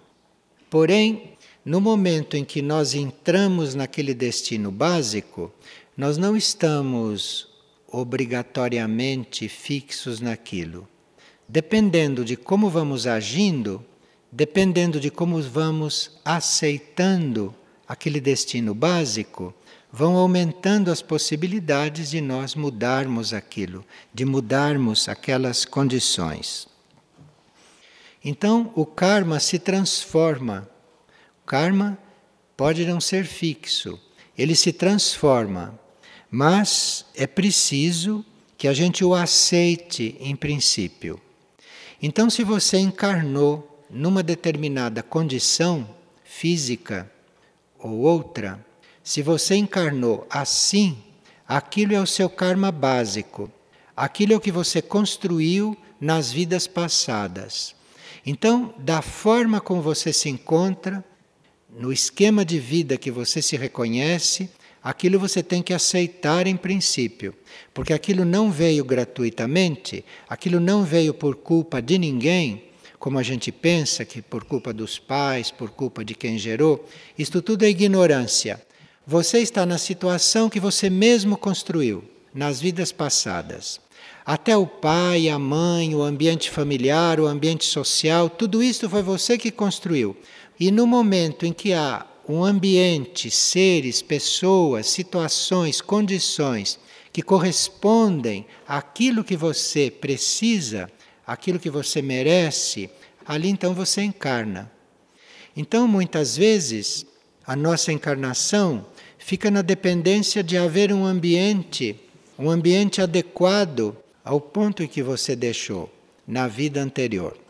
Porém, 0.69 1.32
no 1.65 1.79
momento 1.79 2.36
em 2.36 2.43
que 2.43 2.62
nós 2.62 2.93
entramos 2.93 3.74
naquele 3.74 4.13
destino 4.13 4.72
básico, 4.72 5.51
nós 5.96 6.17
não 6.17 6.36
estamos 6.36 7.48
obrigatoriamente 7.88 9.48
fixos 9.48 10.20
naquilo. 10.20 10.88
Dependendo 11.48 12.25
de 12.25 12.36
como 12.36 12.70
vamos 12.70 13.05
agindo, 13.05 13.86
dependendo 14.32 15.00
de 15.00 15.12
como 15.12 15.41
vamos 15.41 16.20
aceitando 16.25 17.53
aquele 17.88 18.20
destino 18.20 18.74
básico, 18.74 19.53
vão 19.91 20.17
aumentando 20.17 20.89
as 20.89 21.03
possibilidades 21.03 22.10
de 22.10 22.20
nós 22.20 22.55
mudarmos 22.55 23.32
aquilo, 23.32 23.86
de 24.12 24.25
mudarmos 24.25 25.08
aquelas 25.08 25.65
condições. 25.65 26.67
Então 28.25 28.72
o 28.74 28.88
karma 28.88 29.39
se 29.39 29.60
transforma. 29.60 30.67
Karma 31.45 31.97
pode 32.55 32.85
não 32.85 33.01
ser 33.01 33.25
fixo, 33.25 34.00
ele 34.38 34.55
se 34.55 34.71
transforma, 34.71 35.79
mas 36.29 37.05
é 37.15 37.27
preciso 37.27 38.25
que 38.57 38.67
a 38.67 38.73
gente 38.73 39.03
o 39.03 39.13
aceite 39.13 40.15
em 40.19 40.35
princípio. 40.35 41.19
Então, 42.01 42.29
se 42.29 42.43
você 42.43 42.77
encarnou 42.77 43.85
numa 43.89 44.23
determinada 44.23 45.03
condição 45.03 45.88
física 46.23 47.12
ou 47.77 48.00
outra, 48.00 48.65
se 49.03 49.21
você 49.21 49.55
encarnou 49.55 50.25
assim, 50.29 50.97
aquilo 51.47 51.93
é 51.93 52.00
o 52.00 52.07
seu 52.07 52.29
karma 52.29 52.71
básico, 52.71 53.51
aquilo 53.95 54.33
é 54.33 54.35
o 54.35 54.41
que 54.41 54.51
você 54.51 54.81
construiu 54.81 55.77
nas 56.00 56.31
vidas 56.31 56.67
passadas. 56.67 57.75
Então, 58.25 58.73
da 58.77 59.01
forma 59.01 59.59
como 59.59 59.81
você 59.81 60.12
se 60.13 60.29
encontra, 60.29 61.03
no 61.77 61.92
esquema 61.92 62.46
de 62.46 62.59
vida 62.59 62.98
que 62.98 63.09
você 63.09 63.42
se 63.42 63.57
reconhece, 63.57 64.50
aquilo 64.81 65.20
você 65.20 65.42
tem 65.42 65.62
que 65.62 65.74
aceitar 65.74 66.46
em 66.46 66.55
princípio, 66.55 67.33
porque 67.74 67.94
aquilo 67.94 68.25
não 68.25 68.51
veio 68.51 68.83
gratuitamente, 68.83 70.05
aquilo 70.29 70.59
não 70.59 70.83
veio 70.83 71.14
por 71.14 71.36
culpa 71.36 71.81
de 71.81 71.98
ninguém, 71.98 72.66
como 73.00 73.20
a 73.20 73.24
gente 73.24 73.51
pensa 73.51 74.05
que 74.05 74.22
por 74.22 74.46
culpa 74.46 74.72
dos 74.72 74.98
pais, 75.00 75.51
por 75.51 75.72
culpa 75.72 76.05
de 76.05 76.16
quem 76.16 76.38
gerou, 76.38 76.88
isto 77.18 77.42
tudo 77.42 77.64
é 77.64 77.70
ignorância. 77.70 78.62
Você 79.05 79.40
está 79.40 79.66
na 79.66 79.77
situação 79.77 80.50
que 80.50 80.59
você 80.59 80.90
mesmo 80.90 81.36
construiu 81.36 82.03
nas 82.33 82.62
vidas 82.62 82.92
passadas. 82.92 83.81
Até 84.25 84.55
o 84.55 84.66
pai, 84.66 85.27
a 85.27 85.38
mãe, 85.38 85.94
o 85.94 86.01
ambiente 86.01 86.50
familiar, 86.50 87.20
o 87.20 87.27
ambiente 87.27 87.66
social, 87.66 88.29
tudo 88.29 88.64
isso 88.64 88.90
foi 88.90 89.01
você 89.01 89.38
que 89.38 89.51
construiu. 89.51 90.16
E 90.59 90.72
no 90.72 90.85
momento 90.85 91.46
em 91.46 91.53
que 91.53 91.74
há 91.74 92.05
um 92.27 92.44
ambiente, 92.44 93.29
seres, 93.29 94.01
pessoas, 94.01 94.87
situações, 94.87 95.81
condições 95.81 96.79
que 97.11 97.22
correspondem 97.22 98.46
àquilo 98.68 99.24
que 99.24 99.35
você 99.35 99.92
precisa, 99.92 100.89
aquilo 101.25 101.59
que 101.59 101.70
você 101.70 102.01
merece, 102.01 102.89
ali 103.25 103.50
então 103.50 103.74
você 103.74 104.01
encarna. 104.01 104.72
Então, 105.55 105.87
muitas 105.87 106.35
vezes, 106.35 107.05
a 107.46 107.55
nossa 107.55 107.92
encarnação 107.92 108.85
fica 109.18 109.51
na 109.51 109.61
dependência 109.61 110.44
de 110.44 110.57
haver 110.57 110.92
um 110.92 111.05
ambiente, 111.05 112.00
um 112.37 112.50
ambiente 112.50 113.01
adequado 113.01 113.96
ao 114.24 114.42
ponto 114.42 114.81
em 114.81 114.87
que 114.87 115.03
você 115.03 115.35
deixou 115.35 115.92
na 116.27 116.48
vida 116.48 116.81
anterior. 116.81 117.43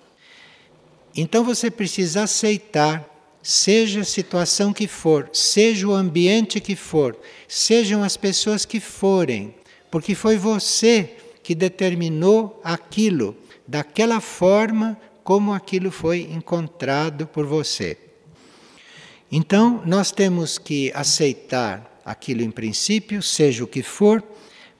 Então 1.16 1.44
você 1.44 1.70
precisa 1.70 2.24
aceitar, 2.24 3.08
seja 3.42 4.02
a 4.02 4.06
situação 4.06 4.74
que 4.74 4.88
for, 4.88 5.30
seja 5.32 5.88
o 5.88 5.94
ambiente 5.94 6.60
que 6.60 6.76
for, 6.76 7.16
sejam 7.48 8.04
as 8.04 8.18
pessoas 8.18 8.66
que 8.66 8.80
forem, 8.80 9.54
porque 9.92 10.16
foi 10.16 10.38
você 10.38 11.16
que 11.44 11.54
determinou 11.54 12.60
aquilo 12.64 13.36
daquela 13.68 14.20
forma 14.20 14.98
como 15.24 15.54
aquilo 15.54 15.92
foi 15.92 16.22
encontrado 16.32 17.28
por 17.28 17.46
você. 17.46 17.98
Então, 19.32 19.82
nós 19.86 20.12
temos 20.12 20.58
que 20.58 20.92
aceitar 20.94 22.00
aquilo 22.06 22.42
em 22.42 22.52
princípio, 22.52 23.22
seja 23.22 23.64
o 23.64 23.68
que 23.68 23.82
for, 23.82 24.24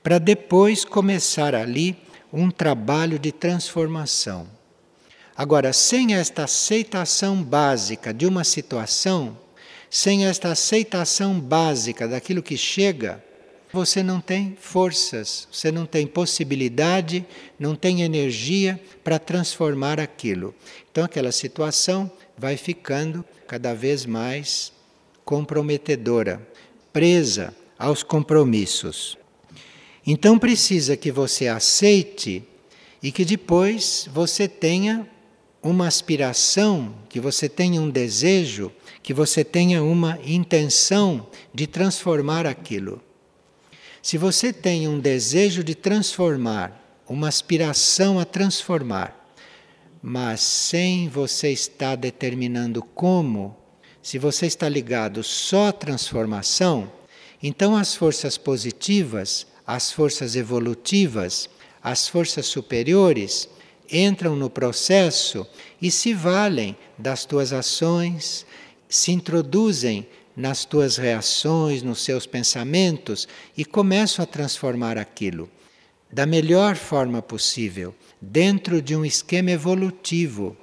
para 0.02 0.18
depois 0.18 0.84
começar 0.84 1.54
ali 1.54 1.96
um 2.32 2.50
trabalho 2.50 3.18
de 3.18 3.32
transformação. 3.32 4.46
Agora, 5.36 5.72
sem 5.72 6.14
esta 6.14 6.44
aceitação 6.44 7.42
básica 7.42 8.12
de 8.12 8.26
uma 8.26 8.44
situação, 8.44 9.36
sem 9.90 10.26
esta 10.26 10.52
aceitação 10.52 11.40
básica 11.40 12.06
daquilo 12.06 12.42
que 12.42 12.56
chega, 12.56 13.22
você 13.72 14.02
não 14.02 14.20
tem 14.20 14.56
forças, 14.60 15.48
você 15.50 15.72
não 15.72 15.84
tem 15.86 16.06
possibilidade, 16.06 17.26
não 17.58 17.74
tem 17.74 18.02
energia 18.02 18.80
para 19.02 19.18
transformar 19.18 19.98
aquilo. 19.98 20.54
Então, 20.90 21.04
aquela 21.04 21.32
situação 21.32 22.10
vai 22.38 22.56
ficando 22.56 23.24
cada 23.48 23.74
vez 23.74 24.06
mais 24.06 24.72
comprometedora, 25.24 26.46
presa 26.92 27.54
aos 27.78 28.02
compromissos. 28.02 29.18
Então 30.06 30.38
precisa 30.38 30.96
que 30.96 31.10
você 31.10 31.48
aceite 31.48 32.42
e 33.02 33.10
que 33.10 33.24
depois 33.24 34.08
você 34.12 34.46
tenha 34.46 35.08
uma 35.64 35.86
aspiração, 35.86 36.94
que 37.08 37.18
você 37.18 37.48
tenha 37.48 37.80
um 37.80 37.88
desejo, 37.88 38.70
que 39.02 39.14
você 39.14 39.42
tenha 39.42 39.82
uma 39.82 40.18
intenção 40.22 41.26
de 41.54 41.66
transformar 41.66 42.46
aquilo. 42.46 43.00
Se 44.02 44.18
você 44.18 44.52
tem 44.52 44.86
um 44.86 45.00
desejo 45.00 45.64
de 45.64 45.74
transformar, 45.74 47.02
uma 47.08 47.28
aspiração 47.28 48.20
a 48.20 48.26
transformar, 48.26 49.18
mas 50.02 50.42
sem 50.42 51.08
você 51.08 51.50
estar 51.50 51.96
determinando 51.96 52.82
como, 52.82 53.56
se 54.02 54.18
você 54.18 54.44
está 54.44 54.68
ligado 54.68 55.22
só 55.22 55.68
à 55.68 55.72
transformação, 55.72 56.92
então 57.42 57.74
as 57.74 57.94
forças 57.94 58.36
positivas, 58.36 59.46
as 59.66 59.90
forças 59.90 60.36
evolutivas, 60.36 61.48
as 61.82 62.06
forças 62.06 62.44
superiores 62.44 63.48
entram 63.90 64.36
no 64.36 64.50
processo 64.50 65.46
e 65.80 65.90
se 65.90 66.12
valem 66.12 66.76
das 66.96 67.24
tuas 67.24 67.52
ações, 67.52 68.46
se 68.88 69.12
introduzem 69.12 70.06
nas 70.36 70.64
tuas 70.64 70.96
reações, 70.96 71.82
nos 71.82 72.02
seus 72.02 72.26
pensamentos 72.26 73.28
e 73.56 73.64
começam 73.64 74.22
a 74.22 74.26
transformar 74.26 74.98
aquilo 74.98 75.48
da 76.14 76.26
melhor 76.26 76.76
forma 76.76 77.20
possível, 77.20 77.92
dentro 78.20 78.80
de 78.80 78.94
um 78.94 79.04
esquema 79.04 79.50
evolutivo. 79.50 80.56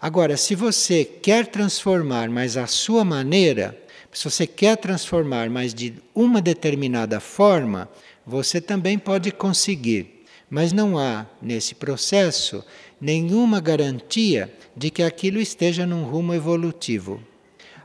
Agora, 0.00 0.36
se 0.36 0.56
você 0.56 1.04
quer 1.04 1.46
transformar, 1.46 2.28
mas 2.28 2.56
à 2.56 2.66
sua 2.66 3.04
maneira, 3.04 3.80
se 4.12 4.24
você 4.24 4.48
quer 4.48 4.76
transformar, 4.76 5.48
mas 5.48 5.72
de 5.72 5.94
uma 6.12 6.42
determinada 6.42 7.20
forma, 7.20 7.88
você 8.26 8.60
também 8.60 8.98
pode 8.98 9.30
conseguir. 9.30 10.15
Mas 10.48 10.72
não 10.72 10.98
há 10.98 11.26
nesse 11.42 11.74
processo 11.74 12.64
nenhuma 13.00 13.60
garantia 13.60 14.52
de 14.76 14.90
que 14.90 15.02
aquilo 15.02 15.40
esteja 15.40 15.86
num 15.86 16.04
rumo 16.04 16.34
evolutivo. 16.34 17.22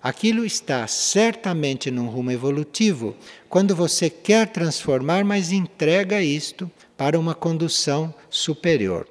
Aquilo 0.01 0.43
está 0.43 0.87
certamente 0.87 1.91
num 1.91 2.07
rumo 2.07 2.31
evolutivo 2.31 3.15
quando 3.47 3.75
você 3.75 4.09
quer 4.09 4.47
transformar, 4.47 5.23
mas 5.23 5.51
entrega 5.51 6.23
isto 6.23 6.69
para 6.97 7.19
uma 7.19 7.35
condução 7.35 8.13
superior. 8.29 9.07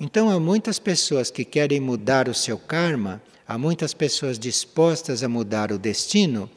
Então, 0.00 0.28
há 0.28 0.40
muitas 0.40 0.80
pessoas 0.80 1.30
que 1.30 1.44
querem 1.44 1.78
mudar 1.78 2.28
o 2.28 2.34
seu 2.34 2.58
karma, 2.58 3.22
há 3.46 3.56
muitas 3.56 3.94
pessoas 3.94 4.40
dispostas 4.40 5.22
a 5.22 5.28
mudar 5.28 5.70
o 5.70 5.78
destino, 5.78 6.50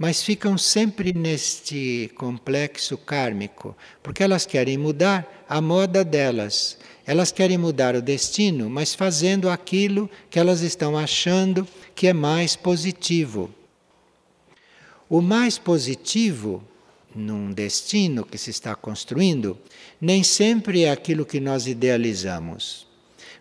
mas 0.00 0.22
ficam 0.22 0.56
sempre 0.56 1.12
neste 1.12 2.10
complexo 2.16 2.96
kármico, 2.96 3.76
porque 4.02 4.22
elas 4.22 4.46
querem 4.46 4.78
mudar 4.78 5.44
a 5.46 5.60
moda 5.60 6.02
delas. 6.02 6.78
Elas 7.06 7.30
querem 7.30 7.58
mudar 7.58 7.94
o 7.94 8.00
destino, 8.00 8.70
mas 8.70 8.94
fazendo 8.94 9.50
aquilo 9.50 10.08
que 10.30 10.38
elas 10.38 10.62
estão 10.62 10.96
achando 10.96 11.68
que 11.94 12.06
é 12.06 12.14
mais 12.14 12.56
positivo. 12.56 13.50
O 15.06 15.20
mais 15.20 15.58
positivo 15.58 16.64
num 17.14 17.52
destino 17.52 18.24
que 18.24 18.38
se 18.38 18.48
está 18.48 18.74
construindo 18.74 19.58
nem 20.00 20.22
sempre 20.22 20.84
é 20.84 20.90
aquilo 20.90 21.26
que 21.26 21.40
nós 21.40 21.66
idealizamos. 21.66 22.86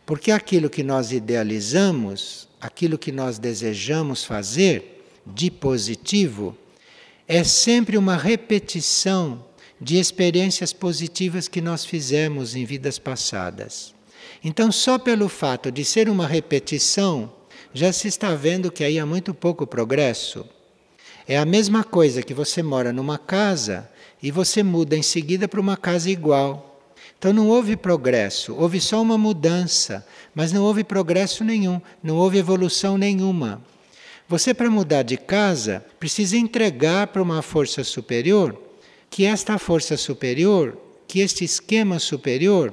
Porque 0.06 0.30
aquilo 0.30 0.69
que 0.69 0.84
nós 0.84 1.13
idealizamos, 1.13 2.50
aquilo 2.60 2.98
que 2.98 3.13
nós 3.13 3.39
desejamos 3.39 4.26
fazer, 4.26 4.98
de 5.34 5.52
positivo 5.52 6.58
é 7.28 7.44
sempre 7.44 7.98
uma 7.98 8.18
repetição 8.18 9.46
de 9.80 9.98
experiências 9.98 10.74
positivas 10.74 11.48
que 11.48 11.62
nós 11.62 11.86
fizemos 11.86 12.56
em 12.56 12.65
vidas 12.65 13.00
passadas. 13.00 13.94
Então, 14.44 14.72
só 14.72 14.98
pelo 14.98 15.30
fato 15.30 15.72
de 15.72 15.86
ser 15.86 16.10
uma 16.10 16.28
repetição, 16.28 17.32
já 17.74 17.94
se 17.94 18.08
está 18.08 18.34
vendo 18.34 18.72
que 18.72 18.84
aí 18.84 18.98
há 19.00 19.06
muito 19.06 19.34
pouco 19.34 19.68
progresso. 19.68 20.46
É 21.28 21.38
a 21.38 21.46
mesma 21.46 21.84
coisa 21.84 22.24
que 22.24 22.34
você 22.34 22.63
mora 22.63 22.92
numa 22.92 23.18
casa 23.18 23.89
e 24.22 24.32
você 24.32 24.63
muda 24.63 24.98
em 24.98 25.04
seguida 25.04 25.48
para 25.48 25.62
uma 25.62 25.78
casa 25.78 26.10
igual. 26.10 26.82
Então 27.18 27.32
não 27.32 27.48
houve 27.48 27.76
progresso, 27.76 28.56
houve 28.56 28.82
só 28.82 29.02
uma 29.02 29.18
mudança, 29.18 30.06
mas 30.34 30.52
não 30.52 30.63
houve 30.63 30.84
progresso 30.84 31.44
nenhum, 31.44 31.82
não 32.02 32.15
houve 32.15 32.38
evolução 32.38 32.98
nenhuma. 32.98 33.62
Você, 34.30 34.54
para 34.54 34.70
mudar 34.70 35.02
de 35.02 35.18
casa, 35.18 35.84
precisa 36.00 36.38
entregar 36.38 37.08
para 37.08 37.20
uma 37.20 37.42
força 37.42 37.84
superior 37.84 38.56
que 39.10 39.26
esta 39.26 39.58
força 39.58 39.98
superior, 39.98 40.78
que 41.08 41.20
este 41.20 41.44
esquema 41.44 41.98
superior, 41.98 42.72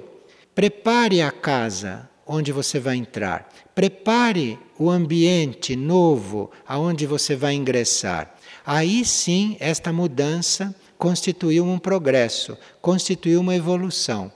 prepare 0.55 1.23
a 1.23 1.31
casa 1.31 2.11
onde 2.27 2.53
você 2.53 2.79
vai 2.79 2.97
entrar, 2.97 3.49
prepare 3.75 4.59
o 4.79 4.91
ambiente 4.91 5.75
novo 5.75 6.51
aonde 6.69 7.07
você 7.07 7.35
vai 7.35 7.55
ingressar. 7.55 8.35
Aí 8.67 9.03
sim, 9.03 9.57
esta 9.59 9.91
mudança 9.91 10.77
constituiu 10.99 11.65
um 11.65 11.79
progresso, 11.79 12.59
constituiu 12.83 13.41
uma 13.41 13.57
evolução 13.57 14.31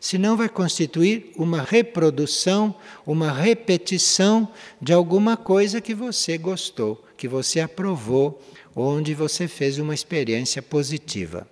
senão 0.00 0.36
vai 0.36 0.48
constituir 0.48 1.32
uma 1.36 1.62
reprodução, 1.62 2.74
uma 3.06 3.32
repetição 3.32 4.48
de 4.80 4.92
alguma 4.92 5.36
coisa 5.36 5.80
que 5.80 5.94
você 5.94 6.38
gostou, 6.38 7.04
que 7.16 7.26
você 7.26 7.60
aprovou, 7.60 8.42
onde 8.74 9.14
você 9.14 9.48
fez 9.48 9.78
uma 9.78 9.94
experiência 9.94 10.62
positiva. 10.62 11.48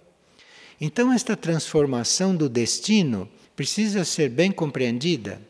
Então, 0.81 1.13
esta 1.13 1.37
transformação 1.37 2.37
do 2.37 2.49
destino 2.49 3.29
precisa 3.57 4.05
ser 4.05 4.29
bem 4.29 4.53
compreendida, 4.53 5.41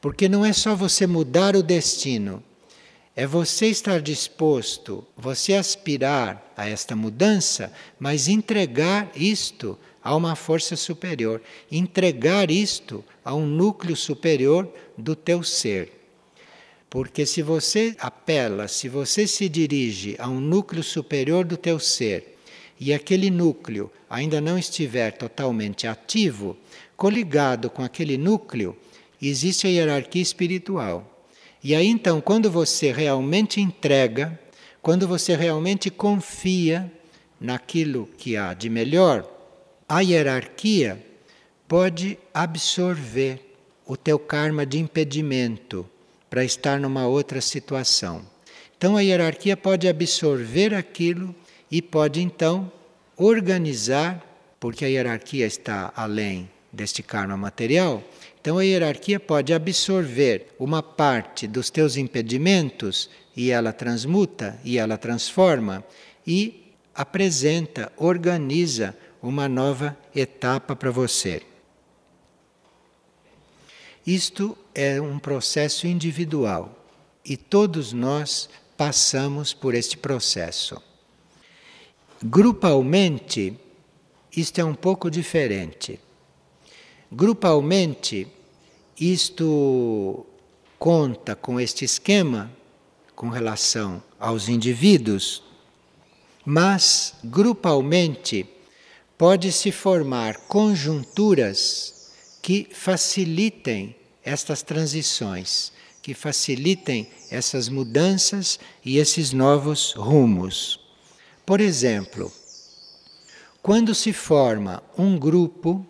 porque 0.00 0.28
não 0.28 0.44
é 0.44 0.52
só 0.52 0.74
você 0.74 1.06
mudar 1.06 1.54
o 1.54 1.62
destino, 1.62 2.42
é 3.14 3.26
você 3.26 3.68
estar 3.68 4.00
disposto, 4.00 5.06
você 5.16 5.54
aspirar 5.54 6.52
a 6.54 6.68
esta 6.68 6.94
mudança, 6.94 7.72
mas 7.98 8.28
entregar 8.28 9.10
isto 9.14 9.78
a 10.06 10.14
uma 10.14 10.36
força 10.36 10.76
superior, 10.76 11.42
entregar 11.68 12.48
isto 12.48 13.04
a 13.24 13.34
um 13.34 13.44
núcleo 13.44 13.96
superior 13.96 14.72
do 14.96 15.16
teu 15.16 15.42
ser. 15.42 15.90
Porque 16.88 17.26
se 17.26 17.42
você 17.42 17.96
apela, 17.98 18.68
se 18.68 18.88
você 18.88 19.26
se 19.26 19.48
dirige 19.48 20.14
a 20.20 20.28
um 20.28 20.40
núcleo 20.40 20.84
superior 20.84 21.44
do 21.44 21.56
teu 21.56 21.80
ser, 21.80 22.38
e 22.78 22.94
aquele 22.94 23.30
núcleo 23.30 23.90
ainda 24.08 24.40
não 24.40 24.56
estiver 24.56 25.10
totalmente 25.10 25.88
ativo, 25.88 26.56
coligado 26.96 27.68
com 27.68 27.82
aquele 27.82 28.16
núcleo, 28.16 28.76
existe 29.20 29.66
a 29.66 29.70
hierarquia 29.70 30.22
espiritual. 30.22 31.26
E 31.64 31.74
aí 31.74 31.88
então, 31.88 32.20
quando 32.20 32.48
você 32.48 32.92
realmente 32.92 33.60
entrega, 33.60 34.38
quando 34.80 35.08
você 35.08 35.34
realmente 35.34 35.90
confia 35.90 36.92
naquilo 37.40 38.08
que 38.16 38.36
há 38.36 38.54
de 38.54 38.70
melhor, 38.70 39.32
a 39.88 40.00
hierarquia 40.00 41.04
pode 41.68 42.18
absorver 42.34 43.40
o 43.86 43.96
teu 43.96 44.18
karma 44.18 44.66
de 44.66 44.78
impedimento 44.78 45.88
para 46.28 46.44
estar 46.44 46.80
numa 46.80 47.06
outra 47.06 47.40
situação. 47.40 48.22
Então 48.76 48.96
a 48.96 49.00
hierarquia 49.00 49.56
pode 49.56 49.86
absorver 49.88 50.74
aquilo 50.74 51.34
e 51.70 51.80
pode 51.80 52.20
então 52.20 52.70
organizar, 53.16 54.24
porque 54.58 54.84
a 54.84 54.88
hierarquia 54.88 55.46
está 55.46 55.92
além 55.94 56.50
deste 56.72 57.02
karma 57.02 57.36
material, 57.36 58.02
então 58.40 58.58
a 58.58 58.64
hierarquia 58.64 59.18
pode 59.18 59.54
absorver 59.54 60.48
uma 60.58 60.82
parte 60.82 61.46
dos 61.46 61.70
teus 61.70 61.96
impedimentos 61.96 63.08
e 63.36 63.50
ela 63.50 63.72
transmuta 63.72 64.58
e 64.64 64.78
ela 64.78 64.98
transforma 64.98 65.82
e 66.26 66.72
apresenta, 66.94 67.90
organiza 67.96 68.96
uma 69.26 69.48
nova 69.48 69.96
etapa 70.14 70.76
para 70.76 70.90
você. 70.90 71.42
Isto 74.06 74.56
é 74.72 75.00
um 75.00 75.18
processo 75.18 75.84
individual 75.88 76.72
e 77.24 77.36
todos 77.36 77.92
nós 77.92 78.48
passamos 78.76 79.52
por 79.52 79.74
este 79.74 79.96
processo. 79.96 80.80
Grupalmente, 82.22 83.58
isto 84.36 84.60
é 84.60 84.64
um 84.64 84.74
pouco 84.74 85.10
diferente. 85.10 85.98
Grupalmente, 87.10 88.28
isto 88.98 90.24
conta 90.78 91.34
com 91.34 91.58
este 91.58 91.84
esquema 91.84 92.48
com 93.16 93.28
relação 93.28 94.00
aos 94.20 94.48
indivíduos, 94.48 95.42
mas 96.44 97.14
grupalmente 97.24 98.55
pode-se 99.18 99.72
formar 99.72 100.36
conjunturas 100.48 102.10
que 102.42 102.68
facilitem 102.70 103.96
estas 104.24 104.62
transições, 104.62 105.72
que 106.02 106.14
facilitem 106.14 107.08
essas 107.30 107.68
mudanças 107.68 108.58
e 108.84 108.98
esses 108.98 109.32
novos 109.32 109.92
rumos. 109.92 110.80
Por 111.44 111.60
exemplo, 111.60 112.32
quando 113.62 113.94
se 113.94 114.12
forma 114.12 114.82
um 114.96 115.18
grupo 115.18 115.84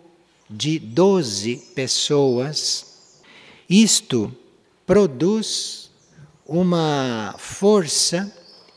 de 0.49 0.79
12 0.79 1.57
pessoas, 1.75 2.85
isto 3.69 4.33
produz 4.85 5.91
uma 6.45 7.35
força, 7.37 8.33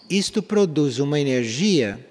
isto 0.09 0.43
produz 0.43 0.99
uma 0.99 1.21
energia 1.21 2.05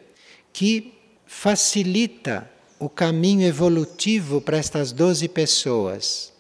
que 0.54 0.99
facilita 1.32 2.50
o 2.80 2.90
caminho 2.90 3.48
evolutivo 3.48 4.42
para 4.42 4.58
estas 4.58 4.92
12 4.92 5.30
pessoas. 5.30 6.34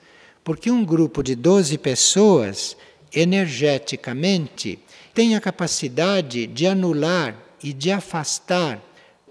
Porque 0.44 0.72
um 0.72 0.84
grupo 0.84 1.22
de 1.22 1.36
12 1.36 1.78
pessoas, 1.78 2.76
energeticamente, 3.14 4.80
tem 5.14 5.36
a 5.36 5.40
capacidade 5.40 6.48
de 6.48 6.66
anular 6.66 7.38
e 7.64 7.72
de 7.72 7.92
afastar 7.92 8.84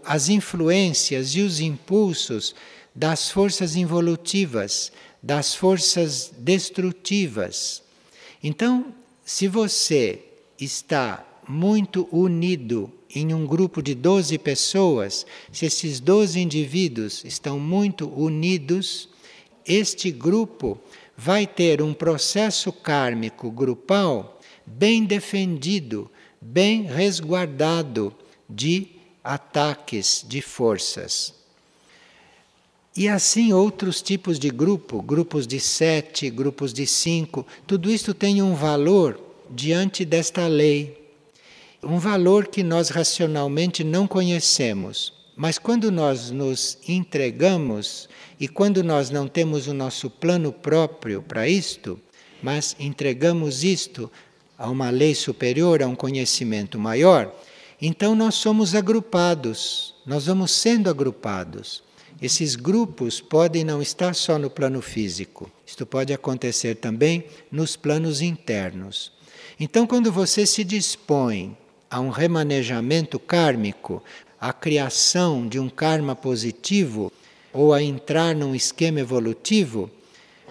as 0.05 0.29
influências 0.29 1.35
e 1.35 1.41
os 1.41 1.59
impulsos 1.59 2.55
das 2.95 3.29
forças 3.29 3.75
involutivas, 3.75 4.93
das 5.21 5.57
forças 5.57 6.33
destrutivas. 6.39 7.83
Então, 8.43 8.95
se 9.25 9.49
você 9.49 10.21
está 10.59 11.27
muito 11.49 12.09
unido 12.13 12.93
em 13.15 13.33
um 13.33 13.47
grupo 13.47 13.83
de 13.83 13.95
12 13.95 14.39
pessoas, 14.39 15.27
se 15.53 15.67
esses 15.67 16.01
12 16.01 16.41
indivíduos 16.41 17.25
estão 17.25 17.59
muito 17.59 18.09
unidos, 18.09 19.09
este 19.67 20.11
grupo 20.11 20.79
vai 21.17 21.47
ter 21.47 21.83
um 21.83 21.93
processo 21.93 22.73
kármico 22.73 23.51
grupal 23.51 24.41
bem 24.65 25.05
defendido, 25.05 26.11
bem 26.41 26.83
resguardado 26.83 28.15
de 28.49 28.89
ataques 29.25 30.25
de 30.27 30.41
forças. 30.41 31.35
E 32.97 33.09
assim 33.09 33.53
outros 33.53 34.03
tipos 34.03 34.39
de 34.39 34.49
grupo, 34.51 35.01
grupos 35.01 35.47
de 35.47 35.61
sete, 35.61 36.29
grupos 36.31 36.73
de 36.73 36.87
cinco, 36.87 37.47
tudo 37.67 37.91
isso 37.91 38.13
tem 38.13 38.43
um 38.43 38.55
valor 38.55 39.21
diante 39.51 40.05
desta 40.05 40.47
lei. 40.47 41.08
Um 41.83 41.99
valor 41.99 42.49
que 42.49 42.65
nós 42.65 42.89
racionalmente 42.89 43.85
não 43.85 44.09
conhecemos. 44.09 45.13
Mas 45.37 45.59
quando 45.59 45.93
nós 45.93 46.33
nos 46.33 46.77
entregamos 46.89 48.09
e 48.41 48.49
quando 48.49 48.83
nós 48.83 49.11
não 49.11 49.29
temos 49.29 49.69
o 49.69 49.73
nosso 49.73 50.11
plano 50.11 50.53
próprio 50.53 51.23
para 51.23 51.49
isto, 51.49 51.97
mas 52.43 52.75
entregamos 52.81 53.63
isto 53.63 54.11
a 54.59 54.69
uma 54.69 54.91
lei 54.91 55.15
superior, 55.15 55.81
a 55.81 55.87
um 55.87 55.95
conhecimento 55.95 56.81
maior, 56.81 57.33
então 57.81 58.17
nós 58.17 58.35
somos 58.35 58.75
agrupados, 58.75 59.95
nós 60.05 60.27
vamos 60.27 60.51
sendo 60.51 60.91
agrupados. 60.91 61.85
Esses 62.21 62.57
grupos 62.57 63.21
podem 63.21 63.63
não 63.63 63.81
estar 63.81 64.17
só 64.17 64.37
no 64.37 64.51
plano 64.51 64.83
físico, 64.83 65.49
isto 65.65 65.87
pode 65.87 66.13
acontecer 66.13 66.75
também 66.75 67.25
nos 67.53 67.77
planos 67.77 68.21
internos. 68.21 69.13
Então, 69.61 69.87
quando 69.87 70.11
você 70.11 70.45
se 70.45 70.65
dispõe 70.65 71.57
a 71.91 72.01
um 72.01 72.11
remanejamento 72.11 73.19
kármico, 73.19 74.03
a 74.41 74.53
criação 74.53 75.47
de 75.47 75.59
um 75.59 75.69
karma 75.69 76.15
positivo 76.15 77.13
ou 77.53 77.73
a 77.73 77.83
entrar 77.83 78.35
num 78.35 78.55
esquema 78.55 79.01
evolutivo, 79.01 79.91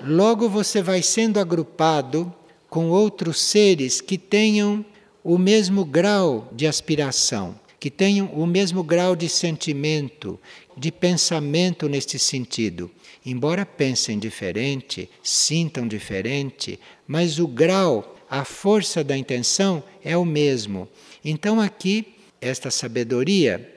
logo 0.04 0.50
você 0.50 0.82
vai 0.82 1.02
sendo 1.02 1.40
agrupado 1.40 2.34
com 2.70 2.90
outros 2.90 3.40
seres 3.40 4.02
que 4.02 4.18
tenham 4.18 4.86
o 5.24 5.38
mesmo 5.38 5.86
grau 5.86 6.50
de 6.52 6.68
aspiração, 6.68 7.58
que 7.80 7.90
tenham 7.90 8.28
o 8.28 8.46
mesmo 8.46 8.84
grau 8.84 9.16
de 9.16 9.30
sentimento, 9.30 10.40
de 10.76 10.92
pensamento 10.92 11.88
neste 11.88 12.18
sentido. 12.18 12.90
Embora 13.26 13.66
pensem 13.66 14.18
diferente, 14.18 15.10
sintam 15.22 15.88
diferente, 15.88 16.80
mas 17.08 17.40
o 17.40 17.48
grau, 17.48 18.16
a 18.30 18.46
força 18.46 19.04
da 19.04 19.18
intenção 19.18 19.84
é 20.04 20.16
o 20.16 20.26
mesmo. 20.26 20.88
Então 21.30 21.60
aqui, 21.60 22.16
esta 22.40 22.72
sabedoria 22.72 23.70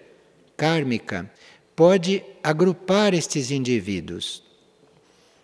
kármica 0.56 1.28
pode 1.74 2.22
agrupar 2.44 3.12
estes 3.12 3.50
indivíduos. 3.50 4.44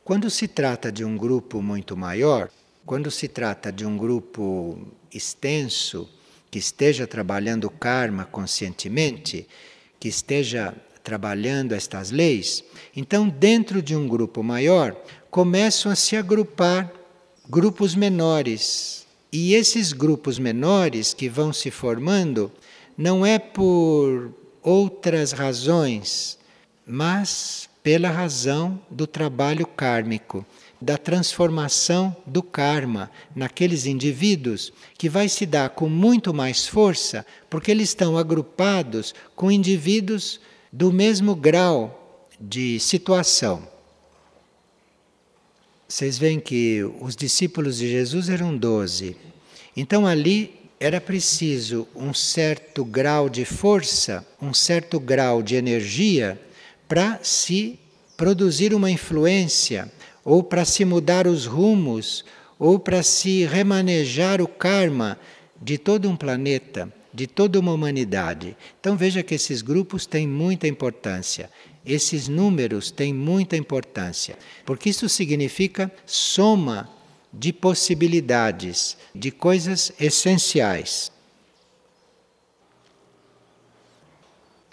Quando 0.04 0.30
se 0.30 0.46
trata 0.46 0.92
de 0.92 1.04
um 1.04 1.16
grupo 1.16 1.60
muito 1.60 1.96
maior, 1.96 2.48
quando 2.84 3.10
se 3.10 3.26
trata 3.26 3.72
de 3.72 3.84
um 3.84 3.96
grupo 3.98 4.78
extenso, 5.12 6.08
que 6.48 6.60
esteja 6.60 7.08
trabalhando 7.08 7.68
karma 7.68 8.24
conscientemente, 8.24 9.48
que 9.98 10.06
esteja 10.06 10.72
trabalhando 11.02 11.72
estas 11.74 12.12
leis, 12.12 12.62
então, 12.94 13.28
dentro 13.28 13.82
de 13.82 13.96
um 13.96 14.06
grupo 14.06 14.44
maior, 14.44 14.96
começam 15.28 15.90
a 15.90 15.96
se 15.96 16.16
agrupar 16.16 16.88
grupos 17.50 17.96
menores. 17.96 19.05
E 19.38 19.52
esses 19.52 19.92
grupos 19.92 20.38
menores 20.38 21.12
que 21.12 21.28
vão 21.28 21.52
se 21.52 21.70
formando 21.70 22.50
não 22.96 23.24
é 23.24 23.38
por 23.38 24.32
outras 24.62 25.32
razões, 25.32 26.38
mas 26.86 27.68
pela 27.82 28.08
razão 28.08 28.80
do 28.90 29.06
trabalho 29.06 29.66
kármico 29.66 30.42
da 30.80 30.96
transformação 30.96 32.16
do 32.24 32.42
karma 32.42 33.10
naqueles 33.34 33.84
indivíduos, 33.84 34.72
que 34.96 35.06
vai 35.06 35.28
se 35.28 35.44
dar 35.44 35.68
com 35.68 35.86
muito 35.86 36.32
mais 36.32 36.66
força, 36.66 37.26
porque 37.50 37.70
eles 37.70 37.90
estão 37.90 38.16
agrupados 38.16 39.14
com 39.34 39.52
indivíduos 39.52 40.40
do 40.72 40.90
mesmo 40.90 41.36
grau 41.36 42.26
de 42.40 42.80
situação. 42.80 43.75
Vocês 45.88 46.18
veem 46.18 46.40
que 46.40 46.82
os 47.00 47.14
discípulos 47.14 47.78
de 47.78 47.88
Jesus 47.88 48.28
eram 48.28 48.56
doze. 48.56 49.16
Então 49.76 50.06
ali 50.06 50.54
era 50.78 51.00
preciso 51.00 51.86
um 51.94 52.12
certo 52.12 52.84
grau 52.84 53.28
de 53.28 53.44
força, 53.44 54.26
um 54.40 54.52
certo 54.52 54.98
grau 54.98 55.42
de 55.42 55.54
energia 55.54 56.40
para 56.88 57.20
se 57.22 57.78
produzir 58.16 58.74
uma 58.74 58.90
influência 58.90 59.90
ou 60.26 60.42
para 60.42 60.64
se 60.64 60.84
mudar 60.84 61.28
os 61.28 61.46
rumos, 61.46 62.24
ou 62.58 62.80
para 62.80 63.00
se 63.04 63.44
remanejar 63.44 64.42
o 64.42 64.48
karma 64.48 65.16
de 65.62 65.78
todo 65.78 66.10
um 66.10 66.16
planeta, 66.16 66.92
de 67.14 67.28
toda 67.28 67.60
uma 67.60 67.72
humanidade. 67.72 68.56
Então 68.80 68.96
veja 68.96 69.22
que 69.22 69.36
esses 69.36 69.62
grupos 69.62 70.04
têm 70.04 70.26
muita 70.26 70.66
importância. 70.66 71.48
Esses 71.86 72.26
números 72.26 72.90
têm 72.90 73.14
muita 73.14 73.56
importância, 73.56 74.36
porque 74.64 74.90
isso 74.90 75.08
significa 75.08 75.92
soma 76.04 76.90
de 77.32 77.52
possibilidades, 77.52 78.96
de 79.14 79.30
coisas 79.30 79.92
essenciais. 80.00 81.12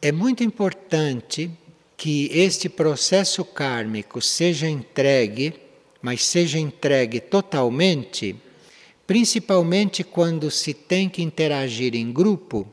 É 0.01 0.11
muito 0.11 0.43
importante 0.43 1.51
que 1.95 2.29
este 2.33 2.67
processo 2.67 3.45
kármico 3.45 4.19
seja 4.19 4.67
entregue, 4.67 5.53
mas 6.01 6.25
seja 6.25 6.57
entregue 6.57 7.19
totalmente, 7.19 8.35
principalmente 9.05 10.03
quando 10.03 10.49
se 10.49 10.73
tem 10.73 11.07
que 11.07 11.21
interagir 11.21 11.95
em 11.95 12.11
grupo, 12.11 12.67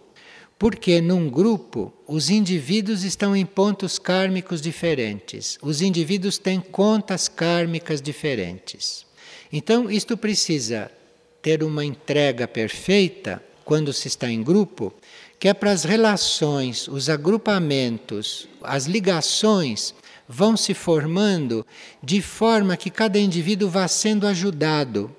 porque 0.60 1.00
num 1.00 1.30
grupo 1.30 1.90
os 2.06 2.28
indivíduos 2.28 3.02
estão 3.02 3.34
em 3.34 3.46
pontos 3.46 3.98
kármicos 3.98 4.60
diferentes, 4.60 5.58
os 5.62 5.80
indivíduos 5.80 6.36
têm 6.36 6.60
contas 6.60 7.28
kármicas 7.28 8.02
diferentes. 8.02 9.06
Então, 9.50 9.90
isto 9.90 10.18
precisa 10.18 10.92
ter 11.40 11.64
uma 11.64 11.82
entrega 11.82 12.46
perfeita 12.46 13.42
quando 13.64 13.90
se 13.90 14.06
está 14.06 14.30
em 14.30 14.42
grupo, 14.42 14.92
que 15.38 15.48
é 15.48 15.54
para 15.54 15.70
as 15.70 15.84
relações, 15.84 16.88
os 16.88 17.08
agrupamentos, 17.08 18.46
as 18.62 18.84
ligações 18.84 19.94
vão 20.28 20.58
se 20.58 20.74
formando 20.74 21.66
de 22.02 22.20
forma 22.20 22.76
que 22.76 22.90
cada 22.90 23.18
indivíduo 23.18 23.70
vá 23.70 23.88
sendo 23.88 24.26
ajudado. 24.26 25.10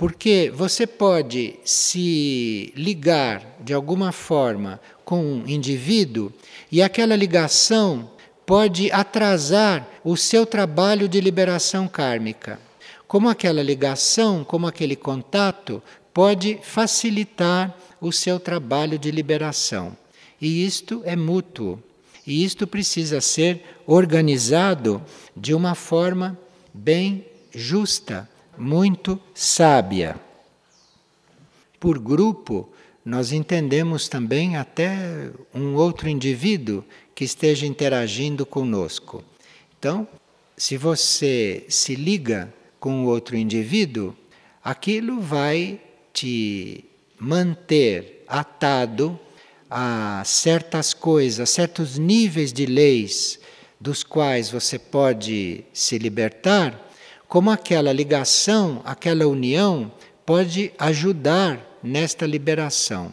Porque 0.00 0.50
você 0.56 0.86
pode 0.86 1.56
se 1.62 2.72
ligar 2.74 3.58
de 3.60 3.74
alguma 3.74 4.12
forma 4.12 4.80
com 5.04 5.22
um 5.22 5.46
indivíduo 5.46 6.32
e 6.72 6.80
aquela 6.80 7.14
ligação 7.14 8.10
pode 8.46 8.90
atrasar 8.90 9.86
o 10.02 10.16
seu 10.16 10.46
trabalho 10.46 11.06
de 11.06 11.20
liberação 11.20 11.86
kármica. 11.86 12.58
Como 13.06 13.28
aquela 13.28 13.62
ligação, 13.62 14.42
como 14.42 14.66
aquele 14.66 14.96
contato, 14.96 15.82
pode 16.14 16.58
facilitar 16.62 17.76
o 18.00 18.10
seu 18.10 18.40
trabalho 18.40 18.98
de 18.98 19.10
liberação. 19.10 19.94
E 20.40 20.64
isto 20.64 21.02
é 21.04 21.14
mútuo. 21.14 21.78
E 22.26 22.42
isto 22.42 22.66
precisa 22.66 23.20
ser 23.20 23.62
organizado 23.86 25.02
de 25.36 25.52
uma 25.52 25.74
forma 25.74 26.38
bem 26.72 27.26
justa, 27.54 28.26
muito 28.60 29.18
sábia. 29.34 30.16
Por 31.80 31.98
grupo, 31.98 32.68
nós 33.02 33.32
entendemos 33.32 34.06
também 34.06 34.56
até 34.56 35.30
um 35.54 35.74
outro 35.74 36.08
indivíduo 36.08 36.84
que 37.14 37.24
esteja 37.24 37.66
interagindo 37.66 38.44
conosco. 38.44 39.24
Então, 39.78 40.06
se 40.56 40.76
você 40.76 41.64
se 41.70 41.94
liga 41.94 42.52
com 42.78 43.06
outro 43.06 43.34
indivíduo, 43.34 44.14
aquilo 44.62 45.20
vai 45.20 45.80
te 46.12 46.84
manter 47.18 48.24
atado 48.28 49.18
a 49.70 50.22
certas 50.26 50.92
coisas, 50.92 51.48
certos 51.48 51.96
níveis 51.96 52.52
de 52.52 52.66
leis 52.66 53.40
dos 53.80 54.02
quais 54.02 54.50
você 54.50 54.78
pode 54.78 55.64
se 55.72 55.96
libertar, 55.96 56.89
como 57.30 57.50
aquela 57.50 57.90
ligação, 57.90 58.82
aquela 58.84 59.26
união 59.26 59.90
pode 60.26 60.70
ajudar 60.78 61.78
nesta 61.82 62.26
liberação. 62.26 63.10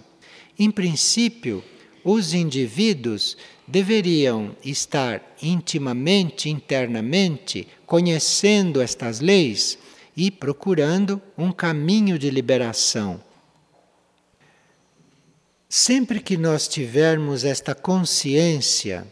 Em 0.60 0.69
princípio, 0.69 1.63
os 2.03 2.34
indivíduos 2.34 3.38
deveriam 3.65 4.53
estar 4.62 5.21
intimamente, 5.41 6.49
internamente, 6.49 7.65
conhecendo 7.86 8.82
estas 8.82 9.21
leis 9.21 9.77
e 10.17 10.30
procurando 10.30 11.21
um 11.38 11.53
caminho 11.53 12.19
de 12.19 12.30
liberação 12.30 13.21
Sempre 15.69 16.21
que 16.21 16.38
nós 16.38 16.65
tivermos 16.65 17.43
esta 17.43 17.75
consciência 17.75 19.06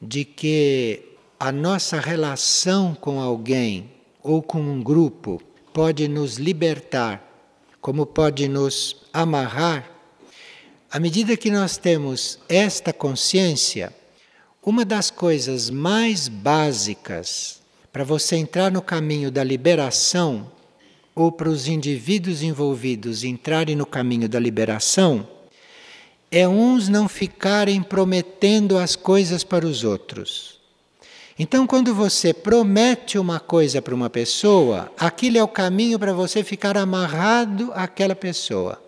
de 0.00 0.26
que 0.26 1.16
a 1.40 1.50
nossa 1.50 1.98
relação 1.98 2.94
com 2.94 3.18
alguém 3.18 3.95
ou 4.26 4.42
com 4.42 4.60
um 4.60 4.82
grupo 4.82 5.40
pode 5.72 6.08
nos 6.08 6.36
libertar, 6.36 7.22
como 7.80 8.04
pode 8.04 8.48
nos 8.48 8.96
amarrar, 9.12 9.88
à 10.90 10.98
medida 10.98 11.36
que 11.36 11.48
nós 11.48 11.76
temos 11.76 12.40
esta 12.48 12.92
consciência, 12.92 13.94
uma 14.60 14.84
das 14.84 15.12
coisas 15.12 15.70
mais 15.70 16.26
básicas 16.26 17.60
para 17.92 18.02
você 18.02 18.34
entrar 18.34 18.72
no 18.72 18.82
caminho 18.82 19.30
da 19.30 19.44
liberação 19.44 20.50
ou 21.14 21.30
para 21.30 21.48
os 21.48 21.68
indivíduos 21.68 22.42
envolvidos 22.42 23.22
entrarem 23.22 23.76
no 23.76 23.86
caminho 23.86 24.28
da 24.28 24.40
liberação 24.40 25.26
é 26.32 26.48
uns 26.48 26.88
não 26.88 27.08
ficarem 27.08 27.80
prometendo 27.80 28.76
as 28.76 28.96
coisas 28.96 29.44
para 29.44 29.64
os 29.64 29.84
outros. 29.84 30.55
Então, 31.38 31.66
quando 31.66 31.94
você 31.94 32.32
promete 32.32 33.18
uma 33.18 33.38
coisa 33.38 33.82
para 33.82 33.94
uma 33.94 34.08
pessoa, 34.08 34.90
aquilo 34.98 35.36
é 35.36 35.42
o 35.42 35.48
caminho 35.48 35.98
para 35.98 36.14
você 36.14 36.42
ficar 36.42 36.78
amarrado 36.78 37.70
àquela 37.74 38.14
pessoa. 38.14 38.82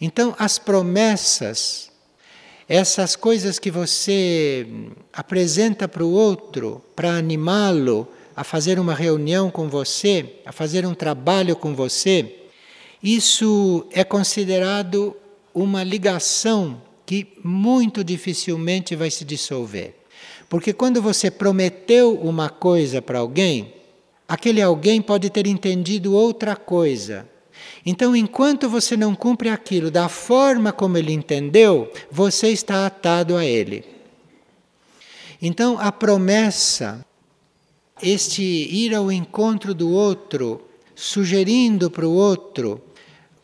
Então, 0.00 0.34
as 0.36 0.58
promessas, 0.58 1.92
essas 2.68 3.14
coisas 3.14 3.60
que 3.60 3.70
você 3.70 4.66
apresenta 5.12 5.86
para 5.86 6.04
o 6.04 6.10
outro, 6.10 6.82
para 6.96 7.16
animá-lo 7.16 8.08
a 8.34 8.42
fazer 8.42 8.80
uma 8.80 8.94
reunião 8.94 9.48
com 9.48 9.68
você, 9.68 10.40
a 10.44 10.50
fazer 10.50 10.84
um 10.84 10.92
trabalho 10.92 11.54
com 11.54 11.72
você, 11.72 12.34
isso 13.00 13.86
é 13.92 14.02
considerado 14.02 15.14
uma 15.54 15.84
ligação 15.84 16.82
que 17.06 17.28
muito 17.44 18.02
dificilmente 18.02 18.96
vai 18.96 19.10
se 19.10 19.24
dissolver. 19.24 20.03
Porque 20.54 20.72
quando 20.72 21.02
você 21.02 21.32
prometeu 21.32 22.14
uma 22.14 22.48
coisa 22.48 23.02
para 23.02 23.18
alguém, 23.18 23.74
aquele 24.28 24.62
alguém 24.62 25.02
pode 25.02 25.28
ter 25.28 25.48
entendido 25.48 26.14
outra 26.14 26.54
coisa. 26.54 27.28
Então, 27.84 28.14
enquanto 28.14 28.68
você 28.68 28.96
não 28.96 29.16
cumpre 29.16 29.48
aquilo 29.48 29.90
da 29.90 30.08
forma 30.08 30.70
como 30.72 30.96
ele 30.96 31.12
entendeu, 31.12 31.92
você 32.08 32.50
está 32.50 32.86
atado 32.86 33.36
a 33.36 33.44
ele. 33.44 33.84
Então, 35.42 35.76
a 35.76 35.90
promessa, 35.90 37.04
este 38.00 38.44
ir 38.44 38.94
ao 38.94 39.10
encontro 39.10 39.74
do 39.74 39.90
outro, 39.90 40.62
sugerindo 40.94 41.90
para 41.90 42.06
o 42.06 42.14
outro 42.14 42.80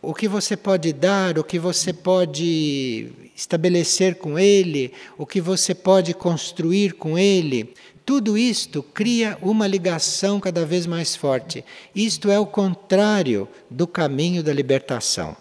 o 0.00 0.14
que 0.14 0.28
você 0.28 0.56
pode 0.56 0.92
dar, 0.92 1.40
o 1.40 1.42
que 1.42 1.58
você 1.58 1.92
pode 1.92 3.10
estabelecer 3.40 4.16
com 4.16 4.38
ele, 4.38 4.92
o 5.16 5.24
que 5.24 5.40
você 5.40 5.74
pode 5.74 6.12
construir 6.12 6.92
com 6.92 7.18
ele, 7.18 7.72
tudo 8.04 8.36
isto 8.36 8.82
cria 8.82 9.38
uma 9.40 9.66
ligação 9.66 10.38
cada 10.38 10.66
vez 10.66 10.86
mais 10.86 11.16
forte. 11.16 11.64
Isto 11.94 12.30
é 12.30 12.38
o 12.38 12.44
contrário 12.44 13.48
do 13.70 13.86
caminho 13.86 14.42
da 14.42 14.52
libertação. 14.52 15.34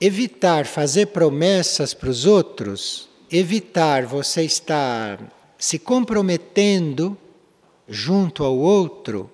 Evitar 0.00 0.64
fazer 0.64 1.08
promessas 1.08 1.92
para 1.92 2.08
os 2.08 2.24
outros, 2.24 3.08
evitar 3.30 4.06
você 4.06 4.44
estar 4.44 5.20
se 5.58 5.78
comprometendo 5.78 7.18
junto 7.86 8.44
ao 8.44 8.56
outro, 8.56 9.30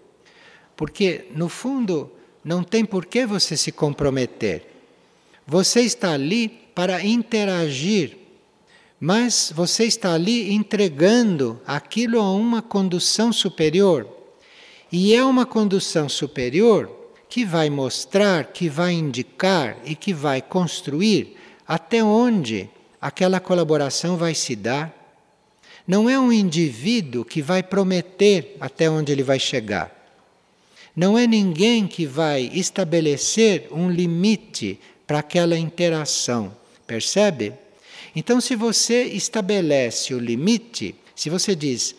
porque 0.77 1.27
no 1.35 1.49
fundo 1.49 2.11
não 2.45 2.65
tem 2.65 2.85
por 2.85 3.07
que 3.07 3.25
você 3.25 3.57
se 3.57 3.71
comprometer. 3.71 4.70
Você 5.51 5.81
está 5.81 6.13
ali 6.13 6.49
para 6.49 7.05
interagir, 7.05 8.17
mas 9.01 9.53
você 9.53 9.83
está 9.83 10.15
ali 10.15 10.53
entregando 10.53 11.61
aquilo 11.67 12.21
a 12.21 12.33
uma 12.33 12.63
condução 12.63 13.33
superior. 13.33 14.07
E 14.93 15.13
é 15.13 15.25
uma 15.25 15.45
condução 15.45 16.09
superior 16.09 16.89
que 17.29 17.45
vai 17.45 17.69
mostrar, 17.69 18.45
que 18.53 18.69
vai 18.69 18.93
indicar 18.93 19.77
e 19.85 19.97
que 19.97 20.15
vai 20.15 20.41
construir 20.41 21.37
até 21.67 22.01
onde 22.01 22.71
aquela 23.01 23.41
colaboração 23.41 24.17
vai 24.17 24.37
se 24.37 24.55
dar. 24.55 24.95
Não 25.85 26.09
é 26.09 26.17
um 26.17 26.31
indivíduo 26.31 27.25
que 27.25 27.43
vai 27.43 27.61
prometer 27.61 28.57
até 28.61 28.89
onde 28.89 29.11
ele 29.11 29.25
vai 29.25 29.41
chegar. 29.41 29.93
Não 30.95 31.19
é 31.19 31.27
ninguém 31.27 31.89
que 31.89 32.07
vai 32.07 32.49
estabelecer 32.55 33.67
um 33.73 33.91
limite 33.91 34.79
para 35.11 35.19
aquela 35.19 35.59
interação, 35.59 36.57
percebe? 36.87 37.53
Então, 38.15 38.41
se 38.41 38.55
você 38.55 39.03
estabelece 39.03 40.15
o 40.15 40.21
limite, 40.21 40.95
se 41.17 41.29
você 41.29 41.57
diz, 41.57 41.97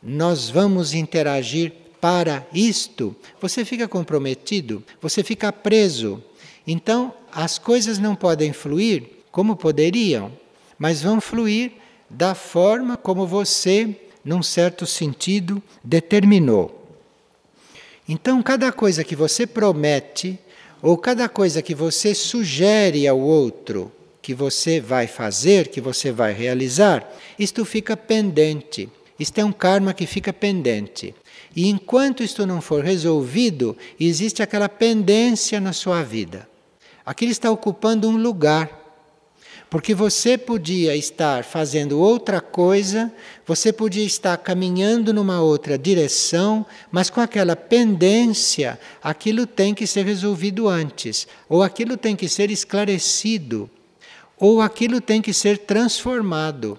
nós 0.00 0.48
vamos 0.48 0.94
interagir 0.94 1.72
para 2.00 2.46
isto, 2.54 3.16
você 3.40 3.64
fica 3.64 3.88
comprometido, 3.88 4.80
você 5.02 5.24
fica 5.24 5.52
preso. 5.52 6.22
Então, 6.64 7.12
as 7.32 7.58
coisas 7.58 7.98
não 7.98 8.14
podem 8.14 8.52
fluir 8.52 9.02
como 9.32 9.56
poderiam, 9.56 10.30
mas 10.78 11.02
vão 11.02 11.20
fluir 11.20 11.72
da 12.08 12.32
forma 12.32 12.96
como 12.96 13.26
você, 13.26 13.92
num 14.24 14.40
certo 14.40 14.86
sentido, 14.86 15.60
determinou. 15.82 16.96
Então, 18.08 18.40
cada 18.40 18.70
coisa 18.70 19.02
que 19.02 19.16
você 19.16 19.48
promete, 19.48 20.38
ou 20.82 20.96
cada 20.96 21.28
coisa 21.28 21.62
que 21.62 21.74
você 21.74 22.14
sugere 22.14 23.06
ao 23.06 23.18
outro 23.18 23.90
que 24.26 24.34
você 24.34 24.80
vai 24.80 25.06
fazer, 25.06 25.68
que 25.68 25.80
você 25.80 26.10
vai 26.10 26.32
realizar, 26.32 27.08
isto 27.38 27.64
fica 27.64 27.96
pendente. 27.96 28.88
Isto 29.20 29.38
é 29.38 29.44
um 29.44 29.52
karma 29.52 29.94
que 29.94 30.04
fica 30.04 30.32
pendente. 30.32 31.14
E 31.54 31.68
enquanto 31.68 32.24
isto 32.24 32.44
não 32.44 32.60
for 32.60 32.82
resolvido, 32.82 33.76
existe 34.00 34.42
aquela 34.42 34.68
pendência 34.68 35.60
na 35.60 35.72
sua 35.72 36.02
vida. 36.02 36.48
Aquilo 37.04 37.30
está 37.30 37.48
ocupando 37.52 38.08
um 38.08 38.16
lugar. 38.16 38.85
Porque 39.68 39.94
você 39.94 40.38
podia 40.38 40.94
estar 40.94 41.42
fazendo 41.42 41.98
outra 41.98 42.40
coisa, 42.40 43.12
você 43.44 43.72
podia 43.72 44.04
estar 44.04 44.36
caminhando 44.36 45.12
numa 45.12 45.40
outra 45.40 45.76
direção, 45.76 46.64
mas 46.90 47.10
com 47.10 47.20
aquela 47.20 47.56
pendência, 47.56 48.78
aquilo 49.02 49.44
tem 49.44 49.74
que 49.74 49.86
ser 49.86 50.04
resolvido 50.04 50.68
antes, 50.68 51.26
ou 51.48 51.64
aquilo 51.64 51.96
tem 51.96 52.14
que 52.14 52.28
ser 52.28 52.50
esclarecido, 52.50 53.68
ou 54.38 54.60
aquilo 54.60 55.00
tem 55.00 55.20
que 55.20 55.32
ser 55.32 55.58
transformado. 55.58 56.78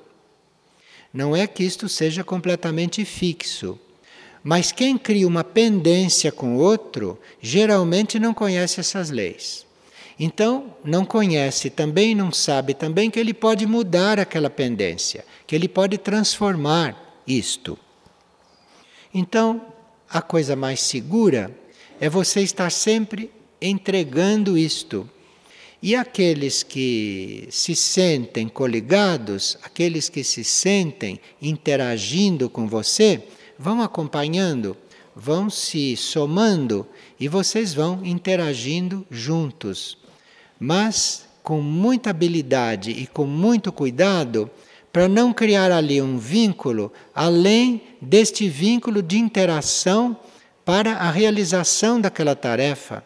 Não 1.14 1.36
é 1.36 1.46
que 1.46 1.64
isto 1.64 1.90
seja 1.90 2.24
completamente 2.24 3.04
fixo. 3.04 3.78
Mas 4.42 4.72
quem 4.72 4.98
cria 4.98 5.28
uma 5.28 5.44
pendência 5.44 6.32
com 6.32 6.56
outro, 6.56 7.20
geralmente 7.42 8.18
não 8.18 8.34
conhece 8.34 8.80
essas 8.80 9.10
leis. 9.10 9.67
Então, 10.20 10.74
não 10.84 11.06
conhece, 11.06 11.70
também 11.70 12.16
não 12.16 12.32
sabe 12.32 12.74
também 12.74 13.10
que 13.12 13.20
ele 13.20 13.34
pode 13.34 13.68
mudar 13.68 14.20
aquela 14.20 14.50
pendência, 14.50 15.24
que 15.46 15.56
ele 15.56 15.68
pode 15.68 15.98
transformar 15.98 17.22
isto. 17.28 17.78
Então, 19.14 19.62
a 20.10 20.22
coisa 20.22 20.56
mais 20.56 20.80
segura 20.82 21.56
é 22.00 22.10
você 22.10 22.42
estar 22.42 22.72
sempre 22.72 23.30
entregando 23.62 24.58
isto. 24.58 25.08
E 25.84 25.96
aqueles 25.96 26.64
que 26.64 27.48
se 27.52 27.76
sentem 27.76 28.48
coligados, 28.48 29.56
aqueles 29.62 30.10
que 30.10 30.24
se 30.24 30.44
sentem 30.44 31.20
interagindo 31.40 32.50
com 32.50 32.68
você, 32.68 33.22
vão 33.60 33.84
acompanhando, 33.84 34.76
vão 35.16 35.48
se 35.48 35.96
somando 35.96 36.88
e 37.20 37.28
vocês 37.28 37.76
vão 37.76 38.04
interagindo 38.04 39.06
juntos 39.12 40.07
mas 40.60 41.26
com 41.44 41.62
muita 41.62 42.10
habilidade 42.10 42.92
e 42.92 43.08
com 43.08 43.26
muito 43.26 43.72
cuidado 43.72 44.50
para 44.92 45.08
não 45.08 45.32
criar 45.32 45.72
ali 45.72 46.02
um 46.02 46.18
vínculo 46.18 46.92
além 47.14 47.82
deste 48.02 48.50
vínculo 48.50 49.02
de 49.02 49.18
interação 49.18 50.18
para 50.66 50.94
a 50.94 51.10
realização 51.10 52.02
daquela 52.02 52.36
tarefa, 52.36 53.04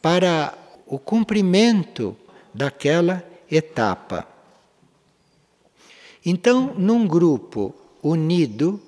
para 0.00 0.54
o 0.86 0.98
cumprimento 0.98 2.16
daquela 2.54 3.22
etapa. 3.50 4.26
Então, 6.24 6.74
num 6.76 7.06
grupo 7.06 7.74
unido 8.02 8.80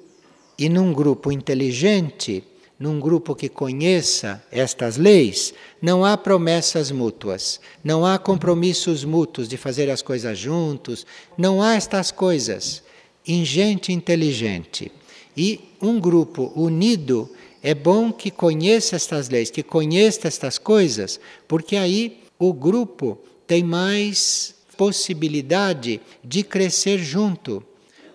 e 0.59 0.69
num 0.69 0.93
grupo 0.93 1.31
inteligente, 1.33 2.45
num 2.79 2.99
grupo 2.99 3.35
que 3.35 3.49
conheça 3.49 4.43
estas 4.51 4.97
leis, 4.97 5.55
não 5.81 6.05
há 6.05 6.17
promessas 6.17 6.91
mútuas, 6.91 7.61
não 7.85 8.05
há 8.05 8.19
compromissos 8.19 9.05
mútuos 9.05 9.49
de 9.49 9.57
fazer 9.57 9.91
as 9.91 10.03
coisas 10.03 10.39
juntos, 10.39 11.07
não 11.39 11.63
há 11.63 11.75
estas 11.75 12.11
coisas 12.11 12.83
em 13.27 13.45
gente 13.45 13.93
inteligente. 13.93 14.91
E 15.37 15.61
um 15.81 16.01
grupo 16.01 16.53
unido 16.57 17.31
é 17.63 17.75
bom 17.75 18.13
que 18.13 18.31
conheça 18.31 18.97
estas 18.97 19.29
leis, 19.29 19.51
que 19.51 19.63
conheça 19.63 20.27
estas 20.27 20.59
coisas, 20.59 21.21
porque 21.47 21.77
aí 21.77 22.21
o 22.39 22.53
grupo 22.53 23.19
tem 23.47 23.63
mais 23.63 24.55
possibilidade 24.77 26.01
de 26.25 26.43
crescer 26.43 26.99
junto, 26.99 27.63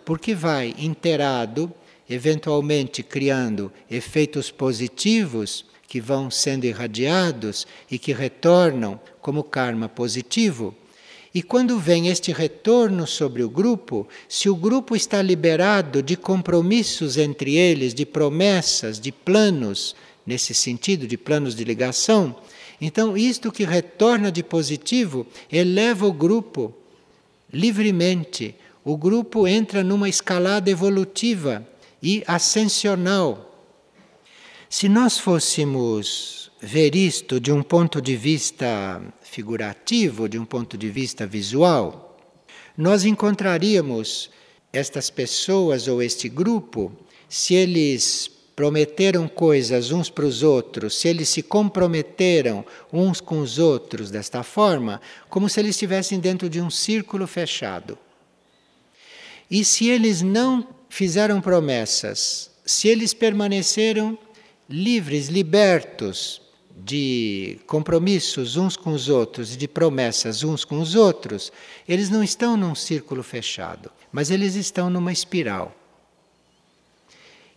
porque 0.04 0.36
vai 0.36 0.76
inteirado 0.78 1.72
eventualmente 2.10 3.04
criando 3.04 3.72
efeitos 3.90 4.52
positivos 4.52 5.66
que 5.88 6.02
vão 6.02 6.30
sendo 6.30 6.66
irradiados 6.66 7.66
e 7.90 7.98
que 7.98 8.14
retornam 8.14 9.00
como 9.22 9.44
karma 9.44 9.88
positivo, 9.88 10.76
E 11.38 11.44
quando 11.44 11.78
vem 11.78 12.08
este 12.08 12.32
retorno 12.32 13.06
sobre 13.06 13.44
o 13.44 13.50
grupo, 13.50 14.08
se 14.28 14.50
o 14.50 14.56
grupo 14.56 14.96
está 14.96 15.22
liberado 15.22 16.02
de 16.02 16.16
compromissos 16.16 17.16
entre 17.16 17.56
eles, 17.56 17.94
de 17.94 18.08
promessas, 18.08 19.00
de 19.00 19.12
planos, 19.12 19.96
nesse 20.26 20.56
sentido, 20.56 21.06
de 21.06 21.16
planos 21.16 21.56
de 21.56 21.64
ligação, 21.64 22.36
então 22.82 23.16
isto 23.16 23.52
que 23.52 23.64
retorna 23.66 24.32
de 24.32 24.42
positivo 24.42 25.28
eleva 25.52 26.08
o 26.08 26.12
grupo 26.12 26.74
livremente. 27.54 28.56
O 28.84 28.98
grupo 28.98 29.48
entra 29.48 29.84
numa 29.84 30.10
escalada 30.10 30.72
evolutiva 30.72 31.64
e 32.02 32.24
ascensional. 32.28 33.44
Se 34.70 34.90
nós 34.90 35.18
fôssemos 35.18 36.52
ver 36.62 36.96
isto 36.96 37.40
de 37.40 37.52
um 37.52 37.64
ponto 37.64 38.02
de 38.02 38.16
vista 38.16 39.02
figurativo, 39.22 40.28
de 40.28 40.38
um 40.38 40.46
ponto 40.46 40.78
de 40.78 40.90
vista 40.90 41.26
visual, 41.26 42.18
nós 42.78 43.06
encontraríamos 43.06 44.30
estas 44.74 45.10
pessoas 45.10 45.88
ou 45.88 46.02
este 46.02 46.28
grupo, 46.28 46.92
se 47.30 47.54
eles 47.54 48.30
prometeram 48.56 49.28
coisas 49.28 49.92
uns 49.92 50.10
para 50.10 50.26
os 50.26 50.42
outros, 50.42 51.00
se 51.00 51.08
eles 51.08 51.30
se 51.30 51.44
comprometeram 51.44 52.66
uns 52.92 53.22
com 53.22 53.40
os 53.40 53.60
outros 53.60 54.10
desta 54.10 54.42
forma, 54.42 55.00
como 55.30 55.48
se 55.48 55.60
eles 55.60 55.72
estivessem 55.72 56.20
dentro 56.20 56.50
de 56.50 56.60
um 56.60 56.70
círculo 56.70 57.28
fechado. 57.28 57.98
E 59.50 59.64
se 59.64 59.88
eles 59.88 60.22
não 60.22 60.68
fizeram 60.90 61.42
promessas, 61.42 62.52
se 62.66 62.88
eles 62.88 63.14
permaneceram 63.14 64.18
livres, 64.70 65.28
libertos 65.28 66.42
de 66.76 67.60
compromissos 67.66 68.56
uns 68.56 68.78
com 68.78 68.92
os 68.92 69.10
outros 69.10 69.58
de 69.58 69.68
promessas 69.68 70.44
uns 70.44 70.64
com 70.64 70.80
os 70.80 70.96
outros, 70.96 71.52
eles 71.88 72.10
não 72.10 72.24
estão 72.24 72.56
num 72.56 72.76
círculo 72.76 73.24
fechado, 73.24 73.92
mas 74.12 74.30
eles 74.30 74.56
estão 74.56 74.90
numa 74.90 75.12
espiral. 75.12 75.76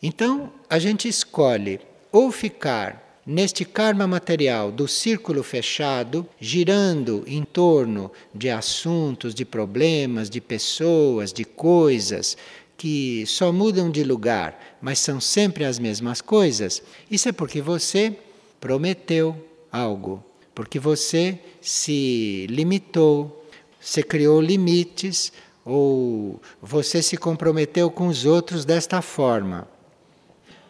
Então, 0.03 0.51
a 0.68 0.78
gente 0.78 1.07
escolhe 1.07 1.78
ou 2.11 2.33
ficar 2.33 3.20
neste 3.26 3.64
karma 3.64 4.07
material 4.07 4.72
do 4.72 4.89
círculo 4.89 5.43
fechado, 5.43 6.26
girando 6.41 7.22
em 7.26 7.45
torno 7.45 8.11
de 8.35 8.49
assuntos, 8.49 9.35
de 9.35 9.45
problemas, 9.45 10.31
de 10.31 10.41
pessoas, 10.41 11.33
de 11.33 11.45
coisas 11.45 12.37
que 12.81 13.26
só 13.26 13.53
mudam 13.53 13.91
de 13.91 14.03
lugar, 14.03 14.59
mas 14.81 15.01
são 15.01 15.20
sempre 15.20 15.66
as 15.66 15.78
mesmas 15.78 16.22
coisas, 16.22 16.83
isso 17.11 17.28
é 17.28 17.33
porque 17.33 17.61
você 17.61 18.16
prometeu 18.59 19.37
algo, 19.70 20.24
porque 20.55 20.78
você 20.78 21.39
se 21.61 22.47
limitou, 22.49 23.45
você 23.78 24.03
criou 24.03 24.41
limites 24.41 25.31
ou 25.62 26.41
você 26.62 27.03
se 27.03 27.18
comprometeu 27.18 27.91
com 27.91 28.07
os 28.07 28.24
outros 28.24 28.64
desta 28.64 29.03
forma. 29.03 29.68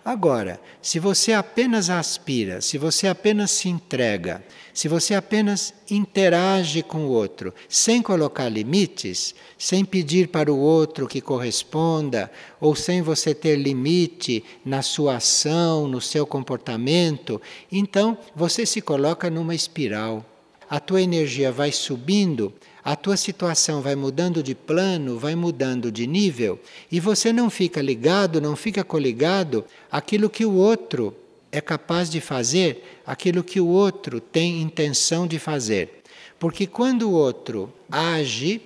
Agora, 0.03 0.59
se 0.81 0.99
você 0.99 1.35
apenas 1.35 1.91
aspira, 1.91 2.63
se 2.63 2.79
você 2.79 3.07
apenas 3.07 3.51
se 3.51 3.69
entrega, 3.69 4.43
se 4.73 4.89
você 4.89 5.15
apenas 5.15 5.75
interage 5.91 6.83
com 6.83 7.05
o 7.05 7.11
outro, 7.11 7.53
sem 7.69 8.01
colocar 8.01 8.49
limites, 8.49 9.35
sem 9.59 9.85
pedir 9.85 10.29
para 10.29 10.51
o 10.51 10.59
outro 10.59 11.07
que 11.07 11.21
corresponda, 11.21 12.33
ou 12.59 12.75
sem 12.75 13.03
você 13.03 13.35
ter 13.35 13.57
limite 13.57 14.43
na 14.65 14.81
sua 14.81 15.17
ação, 15.17 15.87
no 15.87 16.01
seu 16.01 16.27
comportamento, 16.27 17.41
então 17.71 18.17
você 18.35 18.65
se 18.65 18.81
coloca 18.81 19.29
numa 19.29 19.55
espiral. 19.55 20.25
A 20.69 20.81
tua 20.81 21.03
energia 21.03 21.53
vai 21.53 21.73
subindo 21.73 22.55
a 22.85 22.97
tua 22.97 23.17
situação 23.17 23.81
vai 23.81 23.95
mudando 23.95 24.43
de 24.43 24.55
plano, 24.55 25.19
vai 25.19 25.35
mudando 25.35 25.91
de 25.91 26.07
nível, 26.07 26.59
e 26.91 26.99
você 26.99 27.33
não 27.33 27.51
fica 27.51 27.81
ligado, 27.83 28.41
não 28.41 28.57
fica 28.57 28.83
coligado 28.83 29.65
àquilo 29.91 30.31
que 30.31 30.45
o 30.45 30.55
outro 30.55 31.15
é 31.53 31.61
capaz 31.61 32.09
de 32.09 32.21
fazer, 32.21 33.01
aquilo 33.05 33.43
que 33.43 33.61
o 33.61 33.67
outro 33.67 34.21
tem 34.21 34.63
intenção 34.63 35.27
de 35.27 35.39
fazer. 35.39 36.03
Porque 36.39 36.67
quando 36.67 37.11
o 37.11 37.13
outro 37.13 37.73
age 37.91 38.63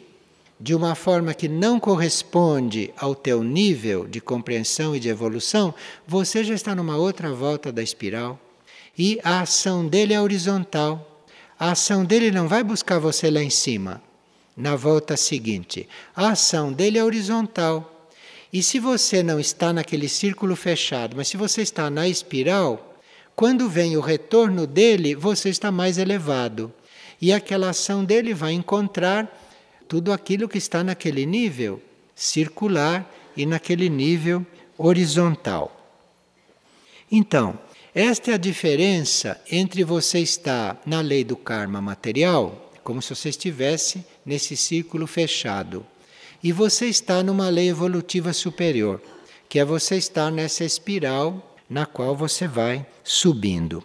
de 0.61 0.75
uma 0.75 0.95
forma 0.95 1.35
que 1.35 1.49
não 1.49 1.81
corresponde 1.81 2.93
ao 2.97 3.15
teu 3.15 3.43
nível 3.43 4.07
de 4.07 4.21
compreensão 4.21 4.95
e 4.95 5.01
de 5.01 5.09
evolução, 5.09 5.75
você 6.07 6.45
já 6.45 6.55
está 6.55 6.75
numa 6.75 6.97
outra 6.97 7.33
volta 7.33 7.73
da 7.73 7.83
espiral. 7.83 8.39
E 8.97 9.19
a 9.25 9.41
ação 9.41 9.87
dele 9.87 10.15
é 10.15 10.21
horizontal. 10.21 11.27
A 11.59 11.73
ação 11.73 12.05
dele 12.05 12.31
não 12.31 12.47
vai 12.47 12.62
buscar 12.62 12.99
você 12.99 13.31
lá 13.31 13.43
em 13.43 13.51
cima, 13.51 14.01
na 14.57 14.76
volta 14.76 15.16
seguinte. 15.16 15.88
A 16.14 16.30
ação 16.30 16.72
dele 16.72 16.98
é 16.98 17.05
horizontal. 17.05 18.09
E 18.52 18.62
se 18.62 18.78
você 18.78 19.22
não 19.22 19.40
está 19.40 19.72
naquele 19.72 20.09
círculo 20.09 20.55
fechado, 20.55 21.16
mas 21.16 21.28
se 21.28 21.36
você 21.36 21.62
está 21.62 21.90
na 21.90 22.09
espiral, 22.09 22.94
quando 23.34 23.68
vem 23.68 23.96
o 23.96 24.00
retorno 24.00 24.66
dele, 24.66 25.14
você 25.14 25.48
está 25.48 25.72
mais 25.72 25.98
elevado. 25.98 26.72
E 27.20 27.32
aquela 27.32 27.70
ação 27.70 28.05
dele 28.05 28.32
vai 28.32 28.52
encontrar 28.52 29.28
tudo 29.88 30.12
aquilo 30.12 30.48
que 30.48 30.59
está 30.59 30.84
naquele 30.84 31.26
nível 31.26 31.82
circular 32.14 33.11
e 33.36 33.44
naquele 33.44 33.88
nível 33.88 34.46
horizontal. 34.78 35.70
Então, 37.11 37.59
esta 37.94 38.32
é 38.32 38.34
a 38.34 38.38
diferença 38.38 39.40
entre 39.50 39.84
você 39.84 40.20
estar 40.20 40.80
na 40.86 41.00
lei 41.00 41.22
do 41.24 41.36
karma 41.36 41.80
material, 41.80 42.72
como 42.85 43.01
se 43.01 43.14
você 43.14 43.30
estivesse 43.30 44.05
nesse 44.24 44.57
círculo 44.57 45.07
fechado, 45.07 45.85
e 46.43 46.53
você 46.53 46.87
está 46.87 47.22
numa 47.22 47.49
lei 47.49 47.70
evolutiva 47.70 48.35
superior, 48.35 49.01
que 49.49 49.59
é 49.59 49.64
você 49.64 49.97
estar 49.97 50.30
nessa 50.30 50.62
espiral 50.62 51.57
na 51.68 51.87
qual 51.87 52.14
você 52.14 52.47
vai 52.47 52.87
subindo. 53.03 53.82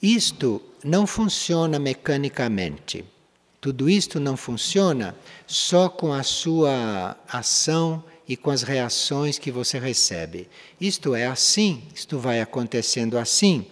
Isto 0.00 0.62
não 0.84 1.06
funciona 1.06 1.78
mecanicamente. 1.78 3.04
Tudo 3.60 3.90
isto 3.90 4.20
não 4.20 4.36
funciona 4.36 5.14
só 5.46 5.88
com 5.88 6.12
a 6.12 6.22
sua 6.22 7.16
ação 7.28 8.02
e 8.26 8.36
com 8.36 8.50
as 8.50 8.62
reações 8.62 9.38
que 9.38 9.50
você 9.50 9.78
recebe. 9.78 10.48
Isto 10.80 11.14
é 11.14 11.26
assim, 11.26 11.82
isto 11.94 12.18
vai 12.18 12.40
acontecendo 12.40 13.18
assim, 13.18 13.66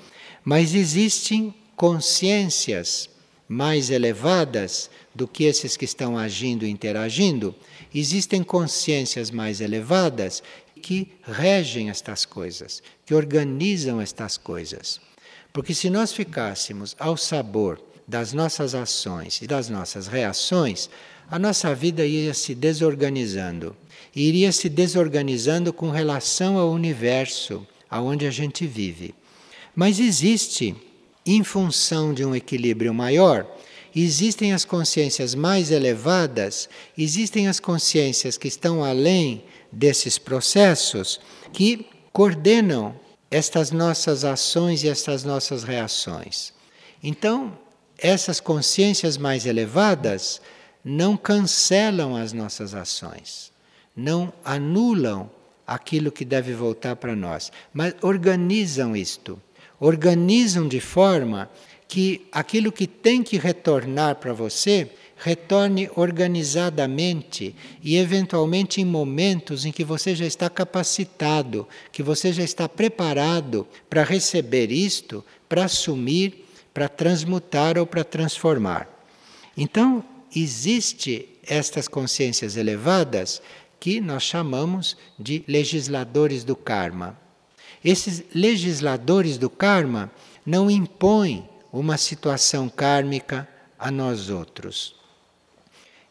mas 0.45 0.75
existem 0.75 1.55
consciências 1.77 3.09
mais 3.49 3.91
elevadas 3.91 4.91
do 5.15 5.27
que 5.27 5.45
esses 5.45 5.77
que 5.77 5.85
estão 5.85 6.19
agindo 6.19 6.67
e 6.67 6.71
interagindo, 6.71 7.55
existem 7.95 8.43
consciências 8.43 9.31
mais 9.31 9.61
elevadas 9.61 10.43
que 10.83 11.11
regem 11.23 11.91
estas 11.91 12.25
coisas, 12.25 12.83
que 13.07 13.15
organizam 13.15 14.01
estas 14.01 14.37
coisas. 14.37 15.01
Porque 15.53 15.75
se 15.75 15.89
nós 15.89 16.13
ficássemos 16.13 16.95
ao 16.99 17.17
sabor 17.17 17.81
das 18.07 18.33
nossas 18.33 18.75
ações 18.75 19.41
e 19.43 19.47
das 19.47 19.69
nossas 19.69 20.07
reações, 20.07 20.89
a 21.31 21.39
nossa 21.39 21.75
vida 21.75 22.07
ia 22.07 22.33
se 22.35 22.55
desorganizando 22.55 23.75
iria 24.15 24.53
se 24.53 24.69
desorganizando 24.69 25.73
com 25.73 25.91
relação 25.91 26.59
ao 26.59 26.71
universo 26.71 27.67
aonde 27.91 28.27
a 28.27 28.31
gente 28.31 28.67
vive. 28.67 29.15
Mas 29.75 29.99
existe, 29.99 30.75
em 31.33 31.45
função 31.45 32.13
de 32.15 32.25
um 32.25 32.35
equilíbrio 32.35 32.93
maior, 32.93 33.47
existem 33.95 34.53
as 34.53 34.65
consciências 34.65 35.35
mais 35.35 35.71
elevadas, 35.71 36.69
existem 36.97 37.49
as 37.49 37.59
consciências 37.59 38.37
que 38.37 38.49
estão 38.49 38.85
além 38.85 39.45
desses 39.71 40.19
processos 40.19 41.21
que 41.53 41.87
coordenam 42.13 42.99
estas 43.31 43.71
nossas 43.71 44.25
ações 44.25 44.83
e 44.85 44.89
estas 44.89 45.25
nossas 45.25 45.65
reações. 45.65 46.53
Então, 47.03 47.57
essas 47.99 48.41
consciências 48.41 49.17
mais 49.17 49.45
elevadas 49.45 50.41
não 50.85 51.17
cancelam 51.17 52.17
as 52.17 52.33
nossas 52.33 52.75
ações 52.75 53.53
não 53.99 54.33
anulam 54.45 55.29
aquilo 55.67 56.13
que 56.13 56.25
deve 56.25 56.55
voltar 56.55 56.95
para 56.95 57.17
nós, 57.17 57.51
mas 57.75 57.95
organizam 58.01 58.95
isto. 58.95 59.43
Organizam 59.81 60.67
de 60.67 60.81
forma 60.81 61.51
que 61.87 62.27
aquilo 62.31 62.71
que 62.71 62.87
tem 62.87 63.23
que 63.23 63.39
retornar 63.39 64.17
para 64.17 64.33
você 64.33 64.91
retorne 65.17 65.91
organizadamente 65.97 67.55
e, 67.83 67.97
eventualmente, 67.97 68.81
em 68.81 68.85
momentos 68.85 69.65
em 69.65 69.73
que 69.73 69.83
você 69.83 70.15
já 70.15 70.27
está 70.27 70.49
capacitado, 70.49 71.67
que 71.91 72.03
você 72.03 72.33
já 72.33 72.43
está 72.43 72.69
preparado 72.69 73.67
para 73.91 74.05
receber 74.05 74.71
isto, 74.71 75.25
para 75.49 75.65
assumir, 75.65 76.47
para 76.73 76.89
transmutar 76.89 77.77
ou 77.79 77.87
para 77.87 78.05
transformar. 78.05 78.89
Então, 79.57 80.05
existe 80.35 81.29
estas 81.45 81.89
consciências 81.89 82.57
elevadas 82.57 83.43
que 83.81 84.01
nós 84.01 84.23
chamamos 84.23 84.97
de 85.19 85.43
legisladores 85.49 86.45
do 86.45 86.55
karma. 86.55 87.28
Esses 87.85 88.25
legisladores 88.35 89.39
do 89.39 89.49
karma 89.49 90.11
não 90.45 90.71
impõem 90.71 91.49
uma 91.73 91.97
situação 91.97 92.69
kármica 92.69 93.49
a 93.79 93.91
nós 93.91 94.31
outros. 94.31 94.95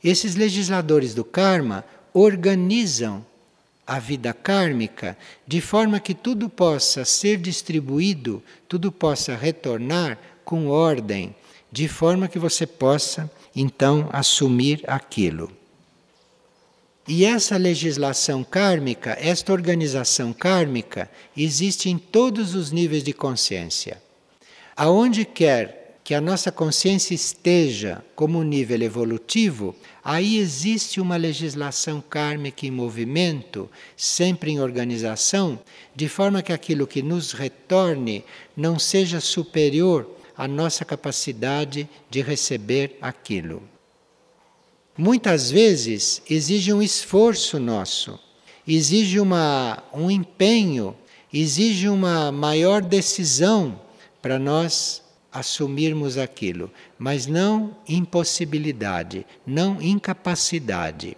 Esses 0.03 0.35
legisladores 0.35 1.13
do 1.13 1.25
karma 1.25 1.83
organizam 2.13 3.25
a 3.85 3.99
vida 3.99 4.33
kármica 4.33 5.17
de 5.45 5.61
forma 5.61 5.99
que 5.99 6.13
tudo 6.13 6.49
possa 6.49 7.05
ser 7.05 7.37
distribuído, 7.37 8.43
tudo 8.67 8.91
possa 8.91 9.35
retornar 9.35 10.17
com 10.43 10.67
ordem, 10.67 11.35
de 11.71 11.87
forma 11.87 12.27
que 12.27 12.39
você 12.39 12.65
possa 12.65 13.29
então 13.55 14.09
assumir 14.11 14.83
aquilo. 14.87 15.51
E 17.07 17.23
essa 17.23 17.55
legislação 17.55 18.43
kármica, 18.43 19.17
esta 19.21 19.53
organização 19.53 20.33
kármica, 20.33 21.09
existe 21.37 21.89
em 21.89 21.97
todos 21.97 22.53
os 22.53 22.69
níveis 22.69 23.01
de 23.01 23.13
consciência. 23.13 24.01
Aonde 24.75 25.23
quer 25.23 25.99
que 26.03 26.13
a 26.13 26.19
nossa 26.19 26.51
consciência 26.51 27.13
esteja 27.13 28.03
como 28.13 28.43
nível 28.43 28.81
evolutivo, 28.81 29.73
aí 30.03 30.37
existe 30.37 30.99
uma 30.99 31.15
legislação 31.15 32.01
kármica 32.01 32.65
em 32.65 32.71
movimento, 32.71 33.69
sempre 33.95 34.51
em 34.51 34.59
organização, 34.59 35.57
de 35.95 36.09
forma 36.09 36.41
que 36.41 36.51
aquilo 36.51 36.85
que 36.85 37.01
nos 37.01 37.31
retorne 37.31 38.21
não 38.55 38.77
seja 38.77 39.21
superior 39.21 40.09
à 40.35 40.45
nossa 40.45 40.83
capacidade 40.83 41.87
de 42.09 42.21
receber 42.21 42.97
aquilo 43.01 43.63
muitas 44.97 45.51
vezes 45.51 46.21
exige 46.29 46.73
um 46.73 46.81
esforço 46.81 47.59
nosso, 47.59 48.19
exige 48.67 49.19
uma, 49.19 49.83
um 49.93 50.09
empenho, 50.09 50.95
exige 51.31 51.87
uma 51.87 52.31
maior 52.31 52.81
decisão 52.81 53.79
para 54.21 54.39
nós 54.39 55.03
assumirmos 55.31 56.17
aquilo, 56.17 56.71
mas 56.97 57.27
não 57.27 57.75
impossibilidade, 57.87 59.25
não 59.45 59.81
incapacidade. 59.81 61.15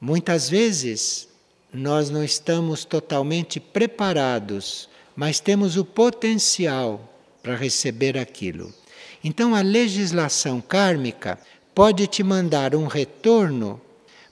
Muitas 0.00 0.48
vezes 0.48 1.28
nós 1.72 2.10
não 2.10 2.24
estamos 2.24 2.84
totalmente 2.84 3.60
preparados, 3.60 4.88
mas 5.14 5.38
temos 5.38 5.76
o 5.76 5.84
potencial 5.84 7.08
para 7.42 7.54
receber 7.54 8.18
aquilo. 8.18 8.74
Então 9.22 9.54
a 9.54 9.60
legislação 9.60 10.60
kármica 10.60 11.38
pode 11.74 12.06
te 12.06 12.22
mandar 12.22 12.74
um 12.74 12.86
retorno 12.86 13.80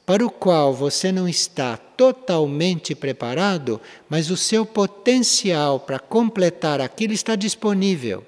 para 0.04 0.24
o 0.24 0.30
qual 0.30 0.72
você 0.72 1.12
não 1.12 1.28
está 1.28 1.76
totalmente 1.76 2.94
preparado, 2.94 3.80
mas 4.08 4.30
o 4.30 4.36
seu 4.36 4.64
potencial 4.64 5.78
para 5.80 5.98
completar 5.98 6.80
aquilo 6.80 7.12
está 7.12 7.36
disponível. 7.36 8.24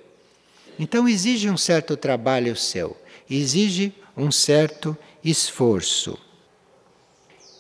Então 0.79 1.09
exige 1.09 1.49
um 1.49 1.57
certo 1.57 1.97
trabalho 1.97 2.55
seu, 2.55 2.97
exige 3.29 3.95
um 4.17 4.31
certo 4.31 4.97
esforço. 5.25 6.19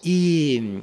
E 0.04 0.82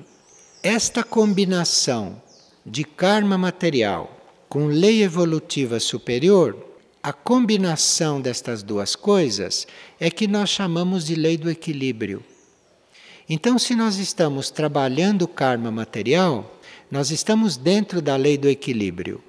esta 0.64 1.04
combinação 1.04 2.22
de 2.66 2.84
karma 2.84 3.38
material 3.38 4.16
com 4.50 4.68
lei 4.68 5.04
evolutiva 5.04 5.80
superior 5.80 6.67
a 7.02 7.14
combinação 7.14 8.20
destas 8.20 8.64
duas 8.64 8.96
coisas 8.96 9.68
é 10.00 10.10
que 10.10 10.28
nós 10.28 10.50
chamamos 10.50 11.06
de 11.06 11.16
lei 11.16 11.38
do 11.38 11.50
equilíbrio. 11.50 12.24
Então, 13.30 13.60
se 13.60 13.76
nós 13.76 13.98
estamos 13.98 14.50
trabalhando 14.50 15.24
o 15.24 15.28
karma 15.28 15.70
material, 15.70 16.60
nós 16.90 17.12
estamos 17.12 17.56
dentro 17.58 18.02
da 18.02 18.16
lei 18.16 18.38
do 18.38 18.50
equilíbrio. 18.50 19.22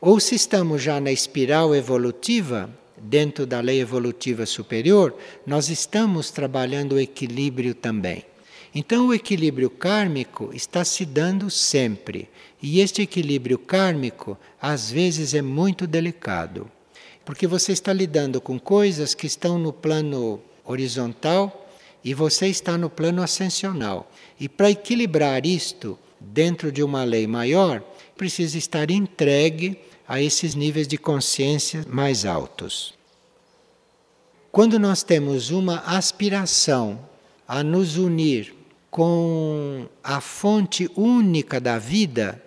Ou 0.00 0.18
se 0.20 0.34
estamos 0.34 0.82
já 0.82 1.00
na 1.00 1.10
espiral 1.10 1.74
evolutiva, 1.74 2.70
dentro 2.96 3.46
da 3.46 3.60
lei 3.60 3.80
evolutiva 3.80 4.46
superior, 4.46 5.14
nós 5.46 5.68
estamos 5.68 6.30
trabalhando 6.30 6.92
o 6.94 7.00
equilíbrio 7.00 7.74
também. 7.74 8.24
Então, 8.74 9.08
o 9.08 9.14
equilíbrio 9.14 9.70
kármico 9.70 10.50
está 10.52 10.84
se 10.84 11.04
dando 11.04 11.50
sempre. 11.50 12.28
E 12.62 12.80
este 12.80 13.02
equilíbrio 13.02 13.58
kármico, 13.58 14.38
às 14.60 14.90
vezes, 14.90 15.34
é 15.34 15.42
muito 15.42 15.86
delicado 15.86 16.70
porque 17.24 17.46
você 17.46 17.72
está 17.72 17.92
lidando 17.92 18.40
com 18.40 18.58
coisas 18.58 19.14
que 19.14 19.26
estão 19.26 19.58
no 19.58 19.72
plano 19.72 20.40
horizontal 20.64 21.68
e 22.04 22.12
você 22.12 22.48
está 22.48 22.76
no 22.76 22.90
plano 22.90 23.22
ascensional. 23.22 24.10
E 24.38 24.48
para 24.48 24.70
equilibrar 24.70 25.46
isto 25.46 25.98
dentro 26.20 26.70
de 26.70 26.82
uma 26.82 27.02
lei 27.02 27.26
maior, 27.26 27.82
precisa 28.16 28.58
estar 28.58 28.90
entregue 28.90 29.78
a 30.06 30.20
esses 30.20 30.54
níveis 30.54 30.86
de 30.86 30.98
consciência 30.98 31.84
mais 31.88 32.26
altos. 32.26 32.94
Quando 34.52 34.78
nós 34.78 35.02
temos 35.02 35.50
uma 35.50 35.78
aspiração 35.80 37.00
a 37.48 37.62
nos 37.62 37.96
unir 37.96 38.54
com 38.90 39.86
a 40.02 40.20
fonte 40.20 40.88
única 40.94 41.60
da 41.60 41.78
vida, 41.78 42.40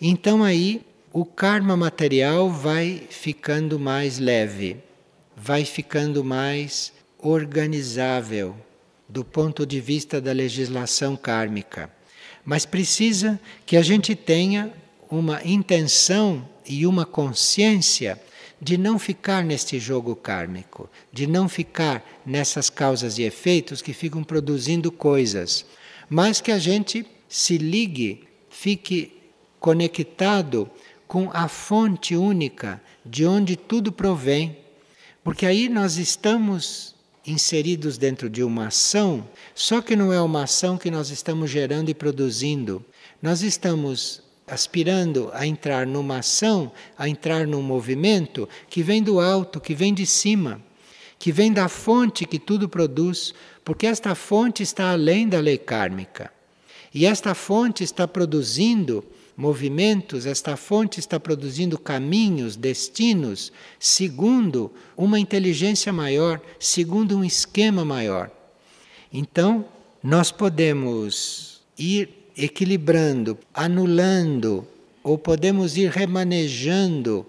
então 0.00 0.42
aí 0.42 0.84
o 1.12 1.24
karma 1.24 1.76
material 1.76 2.50
vai 2.50 3.06
ficando 3.08 3.78
mais 3.78 4.18
leve, 4.18 4.76
vai 5.36 5.64
ficando 5.64 6.22
mais 6.22 6.92
organizável 7.18 8.54
do 9.08 9.24
ponto 9.24 9.64
de 9.64 9.80
vista 9.80 10.20
da 10.20 10.32
legislação 10.32 11.16
kármica. 11.16 11.90
Mas 12.44 12.66
precisa 12.66 13.40
que 13.64 13.76
a 13.76 13.82
gente 13.82 14.14
tenha 14.14 14.72
uma 15.10 15.42
intenção 15.44 16.46
e 16.66 16.86
uma 16.86 17.06
consciência 17.06 18.20
de 18.60 18.76
não 18.76 18.98
ficar 18.98 19.42
neste 19.42 19.78
jogo 19.78 20.14
kármico, 20.14 20.90
de 21.12 21.26
não 21.26 21.48
ficar 21.48 22.04
nessas 22.26 22.68
causas 22.68 23.18
e 23.18 23.22
efeitos 23.22 23.80
que 23.80 23.94
ficam 23.94 24.22
produzindo 24.22 24.92
coisas, 24.92 25.64
mas 26.10 26.40
que 26.40 26.52
a 26.52 26.58
gente 26.58 27.06
se 27.28 27.56
ligue, 27.56 28.28
fique 28.50 29.18
conectado 29.60 30.70
com 31.08 31.30
a 31.32 31.48
fonte 31.48 32.14
única 32.14 32.80
de 33.04 33.24
onde 33.26 33.56
tudo 33.56 33.90
provém. 33.90 34.58
Porque 35.24 35.46
aí 35.46 35.68
nós 35.68 35.96
estamos 35.96 36.94
inseridos 37.26 37.96
dentro 37.98 38.28
de 38.28 38.42
uma 38.42 38.68
ação, 38.68 39.26
só 39.54 39.80
que 39.80 39.96
não 39.96 40.12
é 40.12 40.20
uma 40.20 40.44
ação 40.44 40.76
que 40.76 40.90
nós 40.90 41.10
estamos 41.10 41.50
gerando 41.50 41.88
e 41.88 41.94
produzindo. 41.94 42.84
Nós 43.20 43.42
estamos 43.42 44.22
aspirando 44.46 45.30
a 45.32 45.46
entrar 45.46 45.86
numa 45.86 46.18
ação, 46.18 46.70
a 46.96 47.08
entrar 47.08 47.46
num 47.46 47.62
movimento 47.62 48.48
que 48.68 48.82
vem 48.82 49.02
do 49.02 49.18
alto, 49.18 49.60
que 49.60 49.74
vem 49.74 49.92
de 49.92 50.06
cima, 50.06 50.60
que 51.18 51.32
vem 51.32 51.52
da 51.52 51.68
fonte 51.68 52.26
que 52.26 52.38
tudo 52.38 52.68
produz, 52.68 53.34
porque 53.64 53.86
esta 53.86 54.14
fonte 54.14 54.62
está 54.62 54.92
além 54.92 55.28
da 55.28 55.40
lei 55.40 55.58
kármica. 55.58 56.30
E 56.94 57.04
esta 57.04 57.34
fonte 57.34 57.82
está 57.84 58.08
produzindo 58.08 59.04
movimentos, 59.38 60.26
esta 60.26 60.56
fonte 60.56 60.98
está 60.98 61.20
produzindo 61.20 61.78
caminhos, 61.78 62.56
destinos, 62.56 63.52
segundo 63.78 64.68
uma 64.96 65.20
inteligência 65.20 65.92
maior, 65.92 66.40
segundo 66.58 67.16
um 67.16 67.24
esquema 67.24 67.84
maior. 67.84 68.32
Então, 69.12 69.64
nós 70.02 70.32
podemos 70.32 71.60
ir 71.78 72.10
equilibrando, 72.36 73.38
anulando, 73.54 74.66
ou 75.04 75.16
podemos 75.16 75.76
ir 75.76 75.88
remanejando 75.88 77.24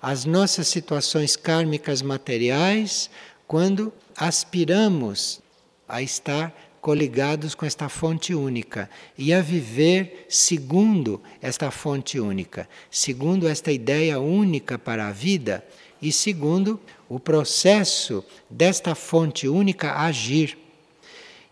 as 0.00 0.24
nossas 0.24 0.68
situações 0.68 1.34
kármicas 1.34 2.02
materiais 2.02 3.10
quando 3.48 3.92
aspiramos 4.16 5.40
a 5.88 6.00
estar 6.00 6.54
coligados 6.88 7.54
com 7.54 7.66
esta 7.66 7.86
fonte 7.86 8.34
única 8.34 8.88
e 9.18 9.30
a 9.34 9.42
viver 9.42 10.24
segundo 10.26 11.20
esta 11.38 11.70
fonte 11.70 12.18
única, 12.18 12.66
segundo 12.90 13.46
esta 13.46 13.70
ideia 13.70 14.18
única 14.18 14.78
para 14.78 15.06
a 15.06 15.12
vida 15.12 15.62
e 16.00 16.10
segundo 16.10 16.80
o 17.06 17.20
processo 17.20 18.24
desta 18.48 18.94
fonte 18.94 19.46
única 19.46 19.96
agir. 19.96 20.56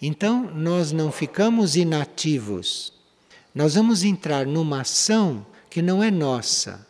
Então, 0.01 0.51
nós 0.55 0.91
não 0.91 1.13
ficamos 1.13 1.77
inativos. 1.77 2.95
Nós 3.55 3.75
vamos 3.75 4.05
entrar 4.05 4.47
numa 4.47 4.81
ação 4.81 5.45
que 5.69 5.83
não 5.83 6.03
é 6.03 6.11
nossa, 6.11 6.87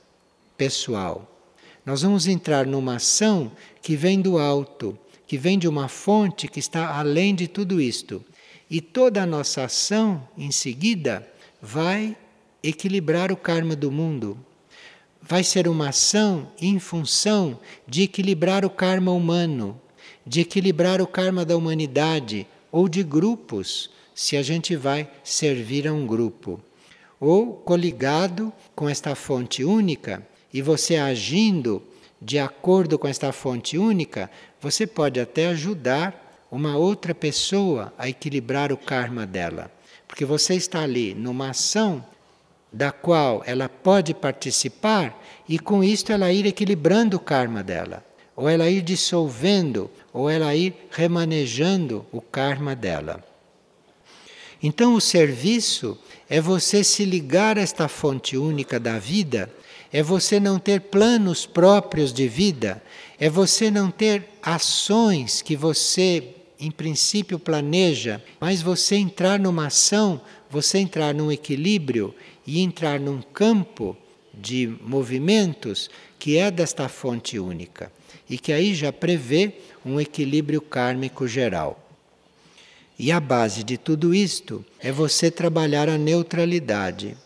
pessoal. 0.57 1.28
Nós 1.84 2.03
vamos 2.03 2.28
entrar 2.28 2.64
numa 2.64 2.94
ação 2.94 3.51
que 3.82 3.97
vem 3.97 4.20
do 4.20 4.38
alto, 4.38 4.97
que 5.26 5.36
vem 5.36 5.59
de 5.59 5.66
uma 5.66 5.88
fonte 5.88 6.47
que 6.47 6.61
está 6.61 6.97
além 6.97 7.34
de 7.34 7.49
tudo 7.49 7.80
isto. 7.80 8.24
E 8.69 8.81
toda 8.81 9.23
a 9.23 9.27
nossa 9.27 9.64
ação, 9.64 10.27
em 10.37 10.51
seguida, 10.51 11.27
vai 11.62 12.17
equilibrar 12.62 13.31
o 13.31 13.37
karma 13.37 13.77
do 13.77 13.91
mundo. 13.93 14.37
Vai 15.23 15.45
ser 15.45 15.69
uma 15.69 15.91
ação 15.91 16.51
em 16.61 16.79
função 16.79 17.59
de 17.87 18.03
equilibrar 18.03 18.64
o 18.64 18.71
karma 18.71 19.12
humano, 19.12 19.81
de 20.27 20.41
equilibrar 20.41 21.01
o 21.01 21.07
karma 21.07 21.45
da 21.45 21.57
humanidade 21.57 22.47
ou 22.73 22.89
de 22.89 23.03
grupos, 23.03 23.91
se 24.14 24.37
a 24.37 24.43
gente 24.43 24.75
vai 24.75 25.09
servir 25.23 25.87
a 25.87 25.93
um 25.93 26.07
grupo. 26.07 26.61
Ou 27.21 27.53
coligado 27.53 28.53
com 28.75 28.89
esta 28.89 29.14
fonte 29.14 29.62
única 29.62 30.27
e 30.53 30.61
você 30.61 30.97
agindo 30.97 31.83
de 32.21 32.39
acordo 32.39 32.99
com 32.99 33.07
esta 33.07 33.31
fonte 33.31 33.79
única, 33.79 34.31
você 34.61 34.87
pode 34.87 35.21
até 35.21 35.49
ajudar 35.49 36.26
uma 36.51 36.76
outra 36.76 37.14
pessoa 37.14 37.92
a 37.99 38.09
equilibrar 38.09 38.72
o 38.72 38.76
karma 38.76 39.26
dela. 39.26 39.70
Porque 40.07 40.24
você 40.24 40.55
está 40.55 40.82
ali 40.82 41.14
numa 41.14 41.51
ação 41.51 42.05
da 42.72 42.92
qual 42.92 43.42
ela 43.47 43.68
pode 43.68 44.14
participar 44.14 45.22
e 45.49 45.59
com 45.59 45.82
isto 45.82 46.12
ela 46.12 46.32
ir 46.32 46.47
equilibrando 46.47 47.16
o 47.16 47.20
karma 47.20 47.62
dela, 47.62 48.05
ou 48.34 48.49
ela 48.49 48.68
ir 48.68 48.82
dissolvendo, 48.82 49.90
ou 50.12 50.28
ela 50.28 50.55
ir 50.55 50.74
remanejando 50.90 52.05
o 52.12 52.20
karma 52.20 52.74
dela. 52.74 53.24
Então 54.62 54.94
o 54.94 55.01
serviço 55.01 55.99
é 56.28 56.40
você 56.40 56.82
se 56.82 57.05
ligar 57.05 57.59
a 57.59 57.62
esta 57.62 57.88
fonte 57.88 58.36
única 58.36 58.80
da 58.80 58.99
vida, 58.99 59.53
é 59.92 60.03
você 60.03 60.40
não 60.40 60.59
ter 60.59 60.80
planos 60.82 61.47
próprios 61.47 62.12
de 62.12 62.28
vida, 62.28 62.82
é 63.18 63.30
você 63.30 63.70
não 63.70 63.90
ter 63.90 64.28
ações 64.42 65.40
que 65.40 65.57
você 65.57 66.36
em 66.59 66.71
princípio 66.71 67.39
planeja, 67.39 68.23
mas 68.41 68.63
você 68.63 68.97
entrar 68.97 69.39
numa 69.39 69.67
ação, 69.67 70.21
você 70.51 70.79
entrar 70.79 71.15
num 71.15 71.31
equilíbrio 71.31 72.15
e 72.47 72.61
entrar 72.61 72.99
num 72.99 73.21
campo 73.21 73.97
de 74.33 74.67
movimentos 74.83 75.91
que 76.19 76.37
é 76.37 76.51
desta 76.51 76.89
fonte 76.89 77.39
única 77.39 77.93
e 78.29 78.39
que 78.39 78.53
aí 78.53 78.75
já 78.75 78.93
prevê 78.93 79.53
um 79.85 80.01
equilíbrio 80.01 80.61
kármico 80.61 81.27
geral. 81.29 81.83
E 82.99 83.13
a 83.13 83.21
base 83.21 83.63
de 83.63 83.77
tudo 83.77 84.15
isto 84.15 84.65
é 84.81 84.91
você 84.91 85.31
trabalhar 85.31 85.89
a 85.89 85.99
neutralidade. 85.99 87.17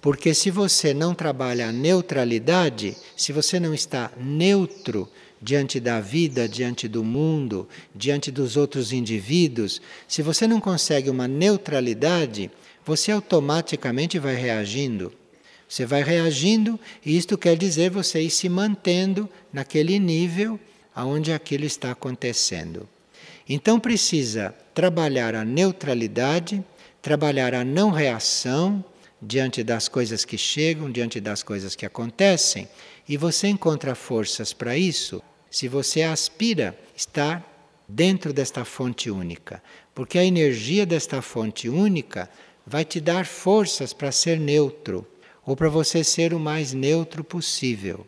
Porque 0.00 0.32
se 0.32 0.50
você 0.50 0.94
não 0.94 1.12
trabalha 1.14 1.68
a 1.68 1.72
neutralidade, 1.72 2.96
se 3.16 3.32
você 3.32 3.58
não 3.58 3.74
está 3.74 4.12
neutro 4.16 5.08
diante 5.40 5.78
da 5.78 6.00
vida, 6.00 6.48
diante 6.48 6.88
do 6.88 7.04
mundo, 7.04 7.68
diante 7.94 8.30
dos 8.30 8.56
outros 8.56 8.92
indivíduos, 8.92 9.80
se 10.08 10.22
você 10.22 10.46
não 10.46 10.60
consegue 10.60 11.10
uma 11.10 11.28
neutralidade, 11.28 12.50
você 12.84 13.12
automaticamente 13.12 14.18
vai 14.18 14.34
reagindo. 14.34 15.12
Você 15.68 15.84
vai 15.84 16.02
reagindo 16.02 16.78
e 17.04 17.16
isto 17.16 17.36
quer 17.36 17.56
dizer 17.56 17.90
você 17.90 18.20
ir 18.22 18.30
se 18.30 18.48
mantendo 18.48 19.28
naquele 19.52 19.98
nível 19.98 20.58
aonde 20.94 21.32
aquilo 21.32 21.64
está 21.64 21.90
acontecendo. 21.90 22.88
Então 23.48 23.78
precisa 23.78 24.54
trabalhar 24.74 25.34
a 25.34 25.44
neutralidade, 25.44 26.64
trabalhar 27.02 27.54
a 27.54 27.64
não 27.64 27.90
reação 27.90 28.84
diante 29.20 29.62
das 29.64 29.88
coisas 29.88 30.24
que 30.24 30.38
chegam, 30.38 30.90
diante 30.90 31.20
das 31.20 31.42
coisas 31.42 31.74
que 31.74 31.86
acontecem, 31.86 32.68
e 33.08 33.16
você 33.16 33.48
encontra 33.48 33.94
forças 33.94 34.52
para 34.52 34.76
isso 34.76 35.22
se 35.50 35.68
você 35.68 36.02
aspira 36.02 36.78
estar 36.96 37.44
dentro 37.88 38.32
desta 38.32 38.64
fonte 38.64 39.10
única, 39.10 39.62
porque 39.94 40.18
a 40.18 40.24
energia 40.24 40.84
desta 40.84 41.22
fonte 41.22 41.68
única 41.68 42.28
vai 42.66 42.84
te 42.84 43.00
dar 43.00 43.24
forças 43.24 43.92
para 43.92 44.10
ser 44.10 44.40
neutro, 44.40 45.06
ou 45.44 45.54
para 45.54 45.68
você 45.68 46.02
ser 46.02 46.34
o 46.34 46.40
mais 46.40 46.72
neutro 46.72 47.22
possível. 47.22 48.04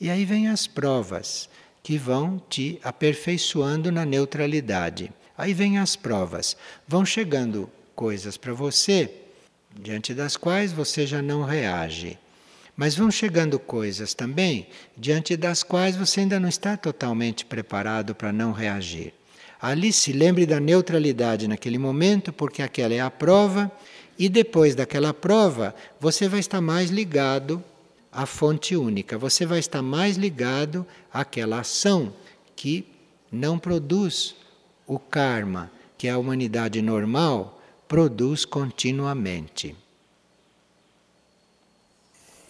E 0.00 0.10
aí 0.10 0.24
vem 0.24 0.48
as 0.48 0.66
provas 0.66 1.48
que 1.82 1.96
vão 1.96 2.42
te 2.50 2.80
aperfeiçoando 2.82 3.92
na 3.92 4.04
neutralidade. 4.04 5.12
Aí 5.38 5.54
vem 5.54 5.78
as 5.78 5.94
provas, 5.94 6.56
vão 6.88 7.06
chegando 7.06 7.70
coisas 7.94 8.36
para 8.36 8.52
você 8.52 9.08
diante 9.72 10.12
das 10.12 10.36
quais 10.36 10.72
você 10.72 11.06
já 11.06 11.22
não 11.22 11.44
reage. 11.44 12.18
Mas 12.76 12.94
vão 12.94 13.10
chegando 13.10 13.58
coisas 13.58 14.12
também 14.12 14.68
diante 14.96 15.36
das 15.36 15.62
quais 15.62 15.96
você 15.96 16.20
ainda 16.20 16.38
não 16.38 16.48
está 16.48 16.76
totalmente 16.76 17.46
preparado 17.46 18.14
para 18.14 18.32
não 18.32 18.52
reagir. 18.52 19.14
Ali 19.60 19.92
se 19.92 20.12
lembre 20.12 20.44
da 20.44 20.60
neutralidade 20.60 21.48
naquele 21.48 21.78
momento, 21.78 22.32
porque 22.32 22.60
aquela 22.60 22.92
é 22.92 23.00
a 23.00 23.10
prova, 23.10 23.72
e 24.18 24.28
depois 24.28 24.74
daquela 24.74 25.14
prova, 25.14 25.74
você 25.98 26.28
vai 26.28 26.40
estar 26.40 26.60
mais 26.60 26.90
ligado 26.90 27.64
à 28.12 28.26
fonte 28.26 28.76
única, 28.76 29.16
você 29.16 29.46
vai 29.46 29.58
estar 29.58 29.82
mais 29.82 30.16
ligado 30.16 30.86
àquela 31.12 31.60
ação 31.60 32.12
que 32.54 32.86
não 33.32 33.58
produz 33.58 34.34
o 34.86 34.98
karma 34.98 35.70
que 35.98 36.08
a 36.08 36.18
humanidade 36.18 36.80
normal 36.82 37.60
produz 37.88 38.44
continuamente. 38.44 39.74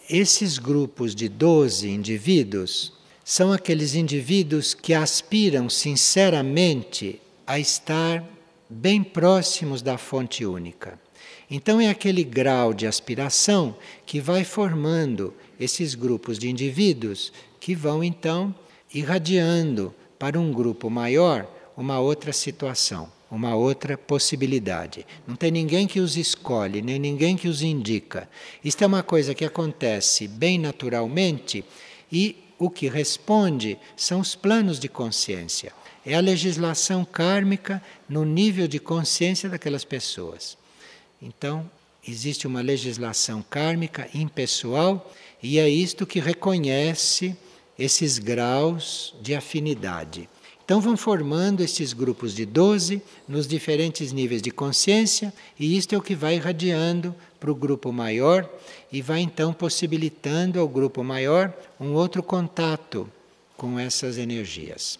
Esses 0.09 0.57
grupos 0.57 1.13
de 1.13 1.27
12 1.27 1.89
indivíduos 1.89 2.93
são 3.25 3.51
aqueles 3.51 3.93
indivíduos 3.93 4.73
que 4.73 4.93
aspiram 4.93 5.69
sinceramente 5.69 7.19
a 7.45 7.59
estar 7.59 8.23
bem 8.69 9.03
próximos 9.03 9.81
da 9.81 9.97
fonte 9.97 10.45
única. 10.45 10.97
Então, 11.51 11.81
é 11.81 11.89
aquele 11.89 12.23
grau 12.23 12.73
de 12.73 12.87
aspiração 12.87 13.75
que 14.05 14.21
vai 14.21 14.45
formando 14.45 15.33
esses 15.59 15.93
grupos 15.93 16.39
de 16.39 16.49
indivíduos 16.49 17.33
que 17.59 17.75
vão 17.75 18.01
então 18.01 18.55
irradiando 18.93 19.93
para 20.17 20.39
um 20.39 20.53
grupo 20.53 20.89
maior 20.89 21.45
uma 21.75 21.99
outra 21.99 22.31
situação, 22.31 23.11
uma 23.29 23.55
outra 23.55 23.97
possibilidade. 23.97 25.05
Não 25.27 25.35
tem 25.35 25.51
ninguém 25.51 25.85
que 25.85 25.99
os 25.99 26.15
escolhe, 26.15 26.81
nem 26.81 26.97
ninguém 26.97 27.35
que 27.35 27.47
os 27.47 27.61
indica. 27.61 28.29
Isto 28.63 28.83
é 28.83 28.87
uma 28.87 29.03
coisa 29.03 29.35
que 29.35 29.45
acontece 29.45 30.27
bem 30.27 30.57
naturalmente 30.57 31.63
e 32.11 32.37
o 32.57 32.69
que 32.69 32.87
responde 32.87 33.77
são 33.95 34.19
os 34.19 34.35
planos 34.35 34.79
de 34.79 34.87
consciência. 34.87 35.73
É 36.05 36.15
a 36.15 36.21
legislação 36.21 37.03
kármica 37.03 37.83
no 38.07 38.23
nível 38.23 38.67
de 38.67 38.79
consciência 38.79 39.49
daquelas 39.49 39.83
pessoas. 39.83 40.57
Então, 41.21 41.69
existe 42.07 42.47
uma 42.47 42.61
legislação 42.61 43.43
kármica 43.47 44.07
impessoal 44.13 45.13
e 45.43 45.59
é 45.59 45.69
isto 45.69 46.07
que 46.07 46.19
reconhece 46.19 47.35
esses 47.77 48.17
graus 48.17 49.13
de 49.21 49.35
afinidade. 49.35 50.29
Então 50.67 50.81
vão 50.81 50.97
formando 50.97 51.63
esses 51.63 51.93
grupos 51.93 52.35
de 52.35 52.45
12 52.45 53.01
nos 53.25 53.47
diferentes 53.47 54.11
níveis 54.11 54.41
de 54.41 54.51
consciência, 54.51 55.33
e 55.57 55.77
isto 55.77 55.95
é 55.95 55.97
o 55.97 56.01
que 56.01 56.13
vai 56.13 56.35
irradiando 56.35 57.15
para 57.39 57.49
o 57.49 57.55
grupo 57.55 57.89
maior 57.93 58.45
e 58.91 59.01
vai 59.01 59.21
então 59.21 59.53
possibilitando 59.53 60.59
ao 60.59 60.67
grupo 60.67 61.05
maior 61.05 61.53
um 61.79 61.93
outro 61.93 62.21
contato 62.21 63.09
com 63.55 63.79
essas 63.79 64.17
energias. 64.17 64.99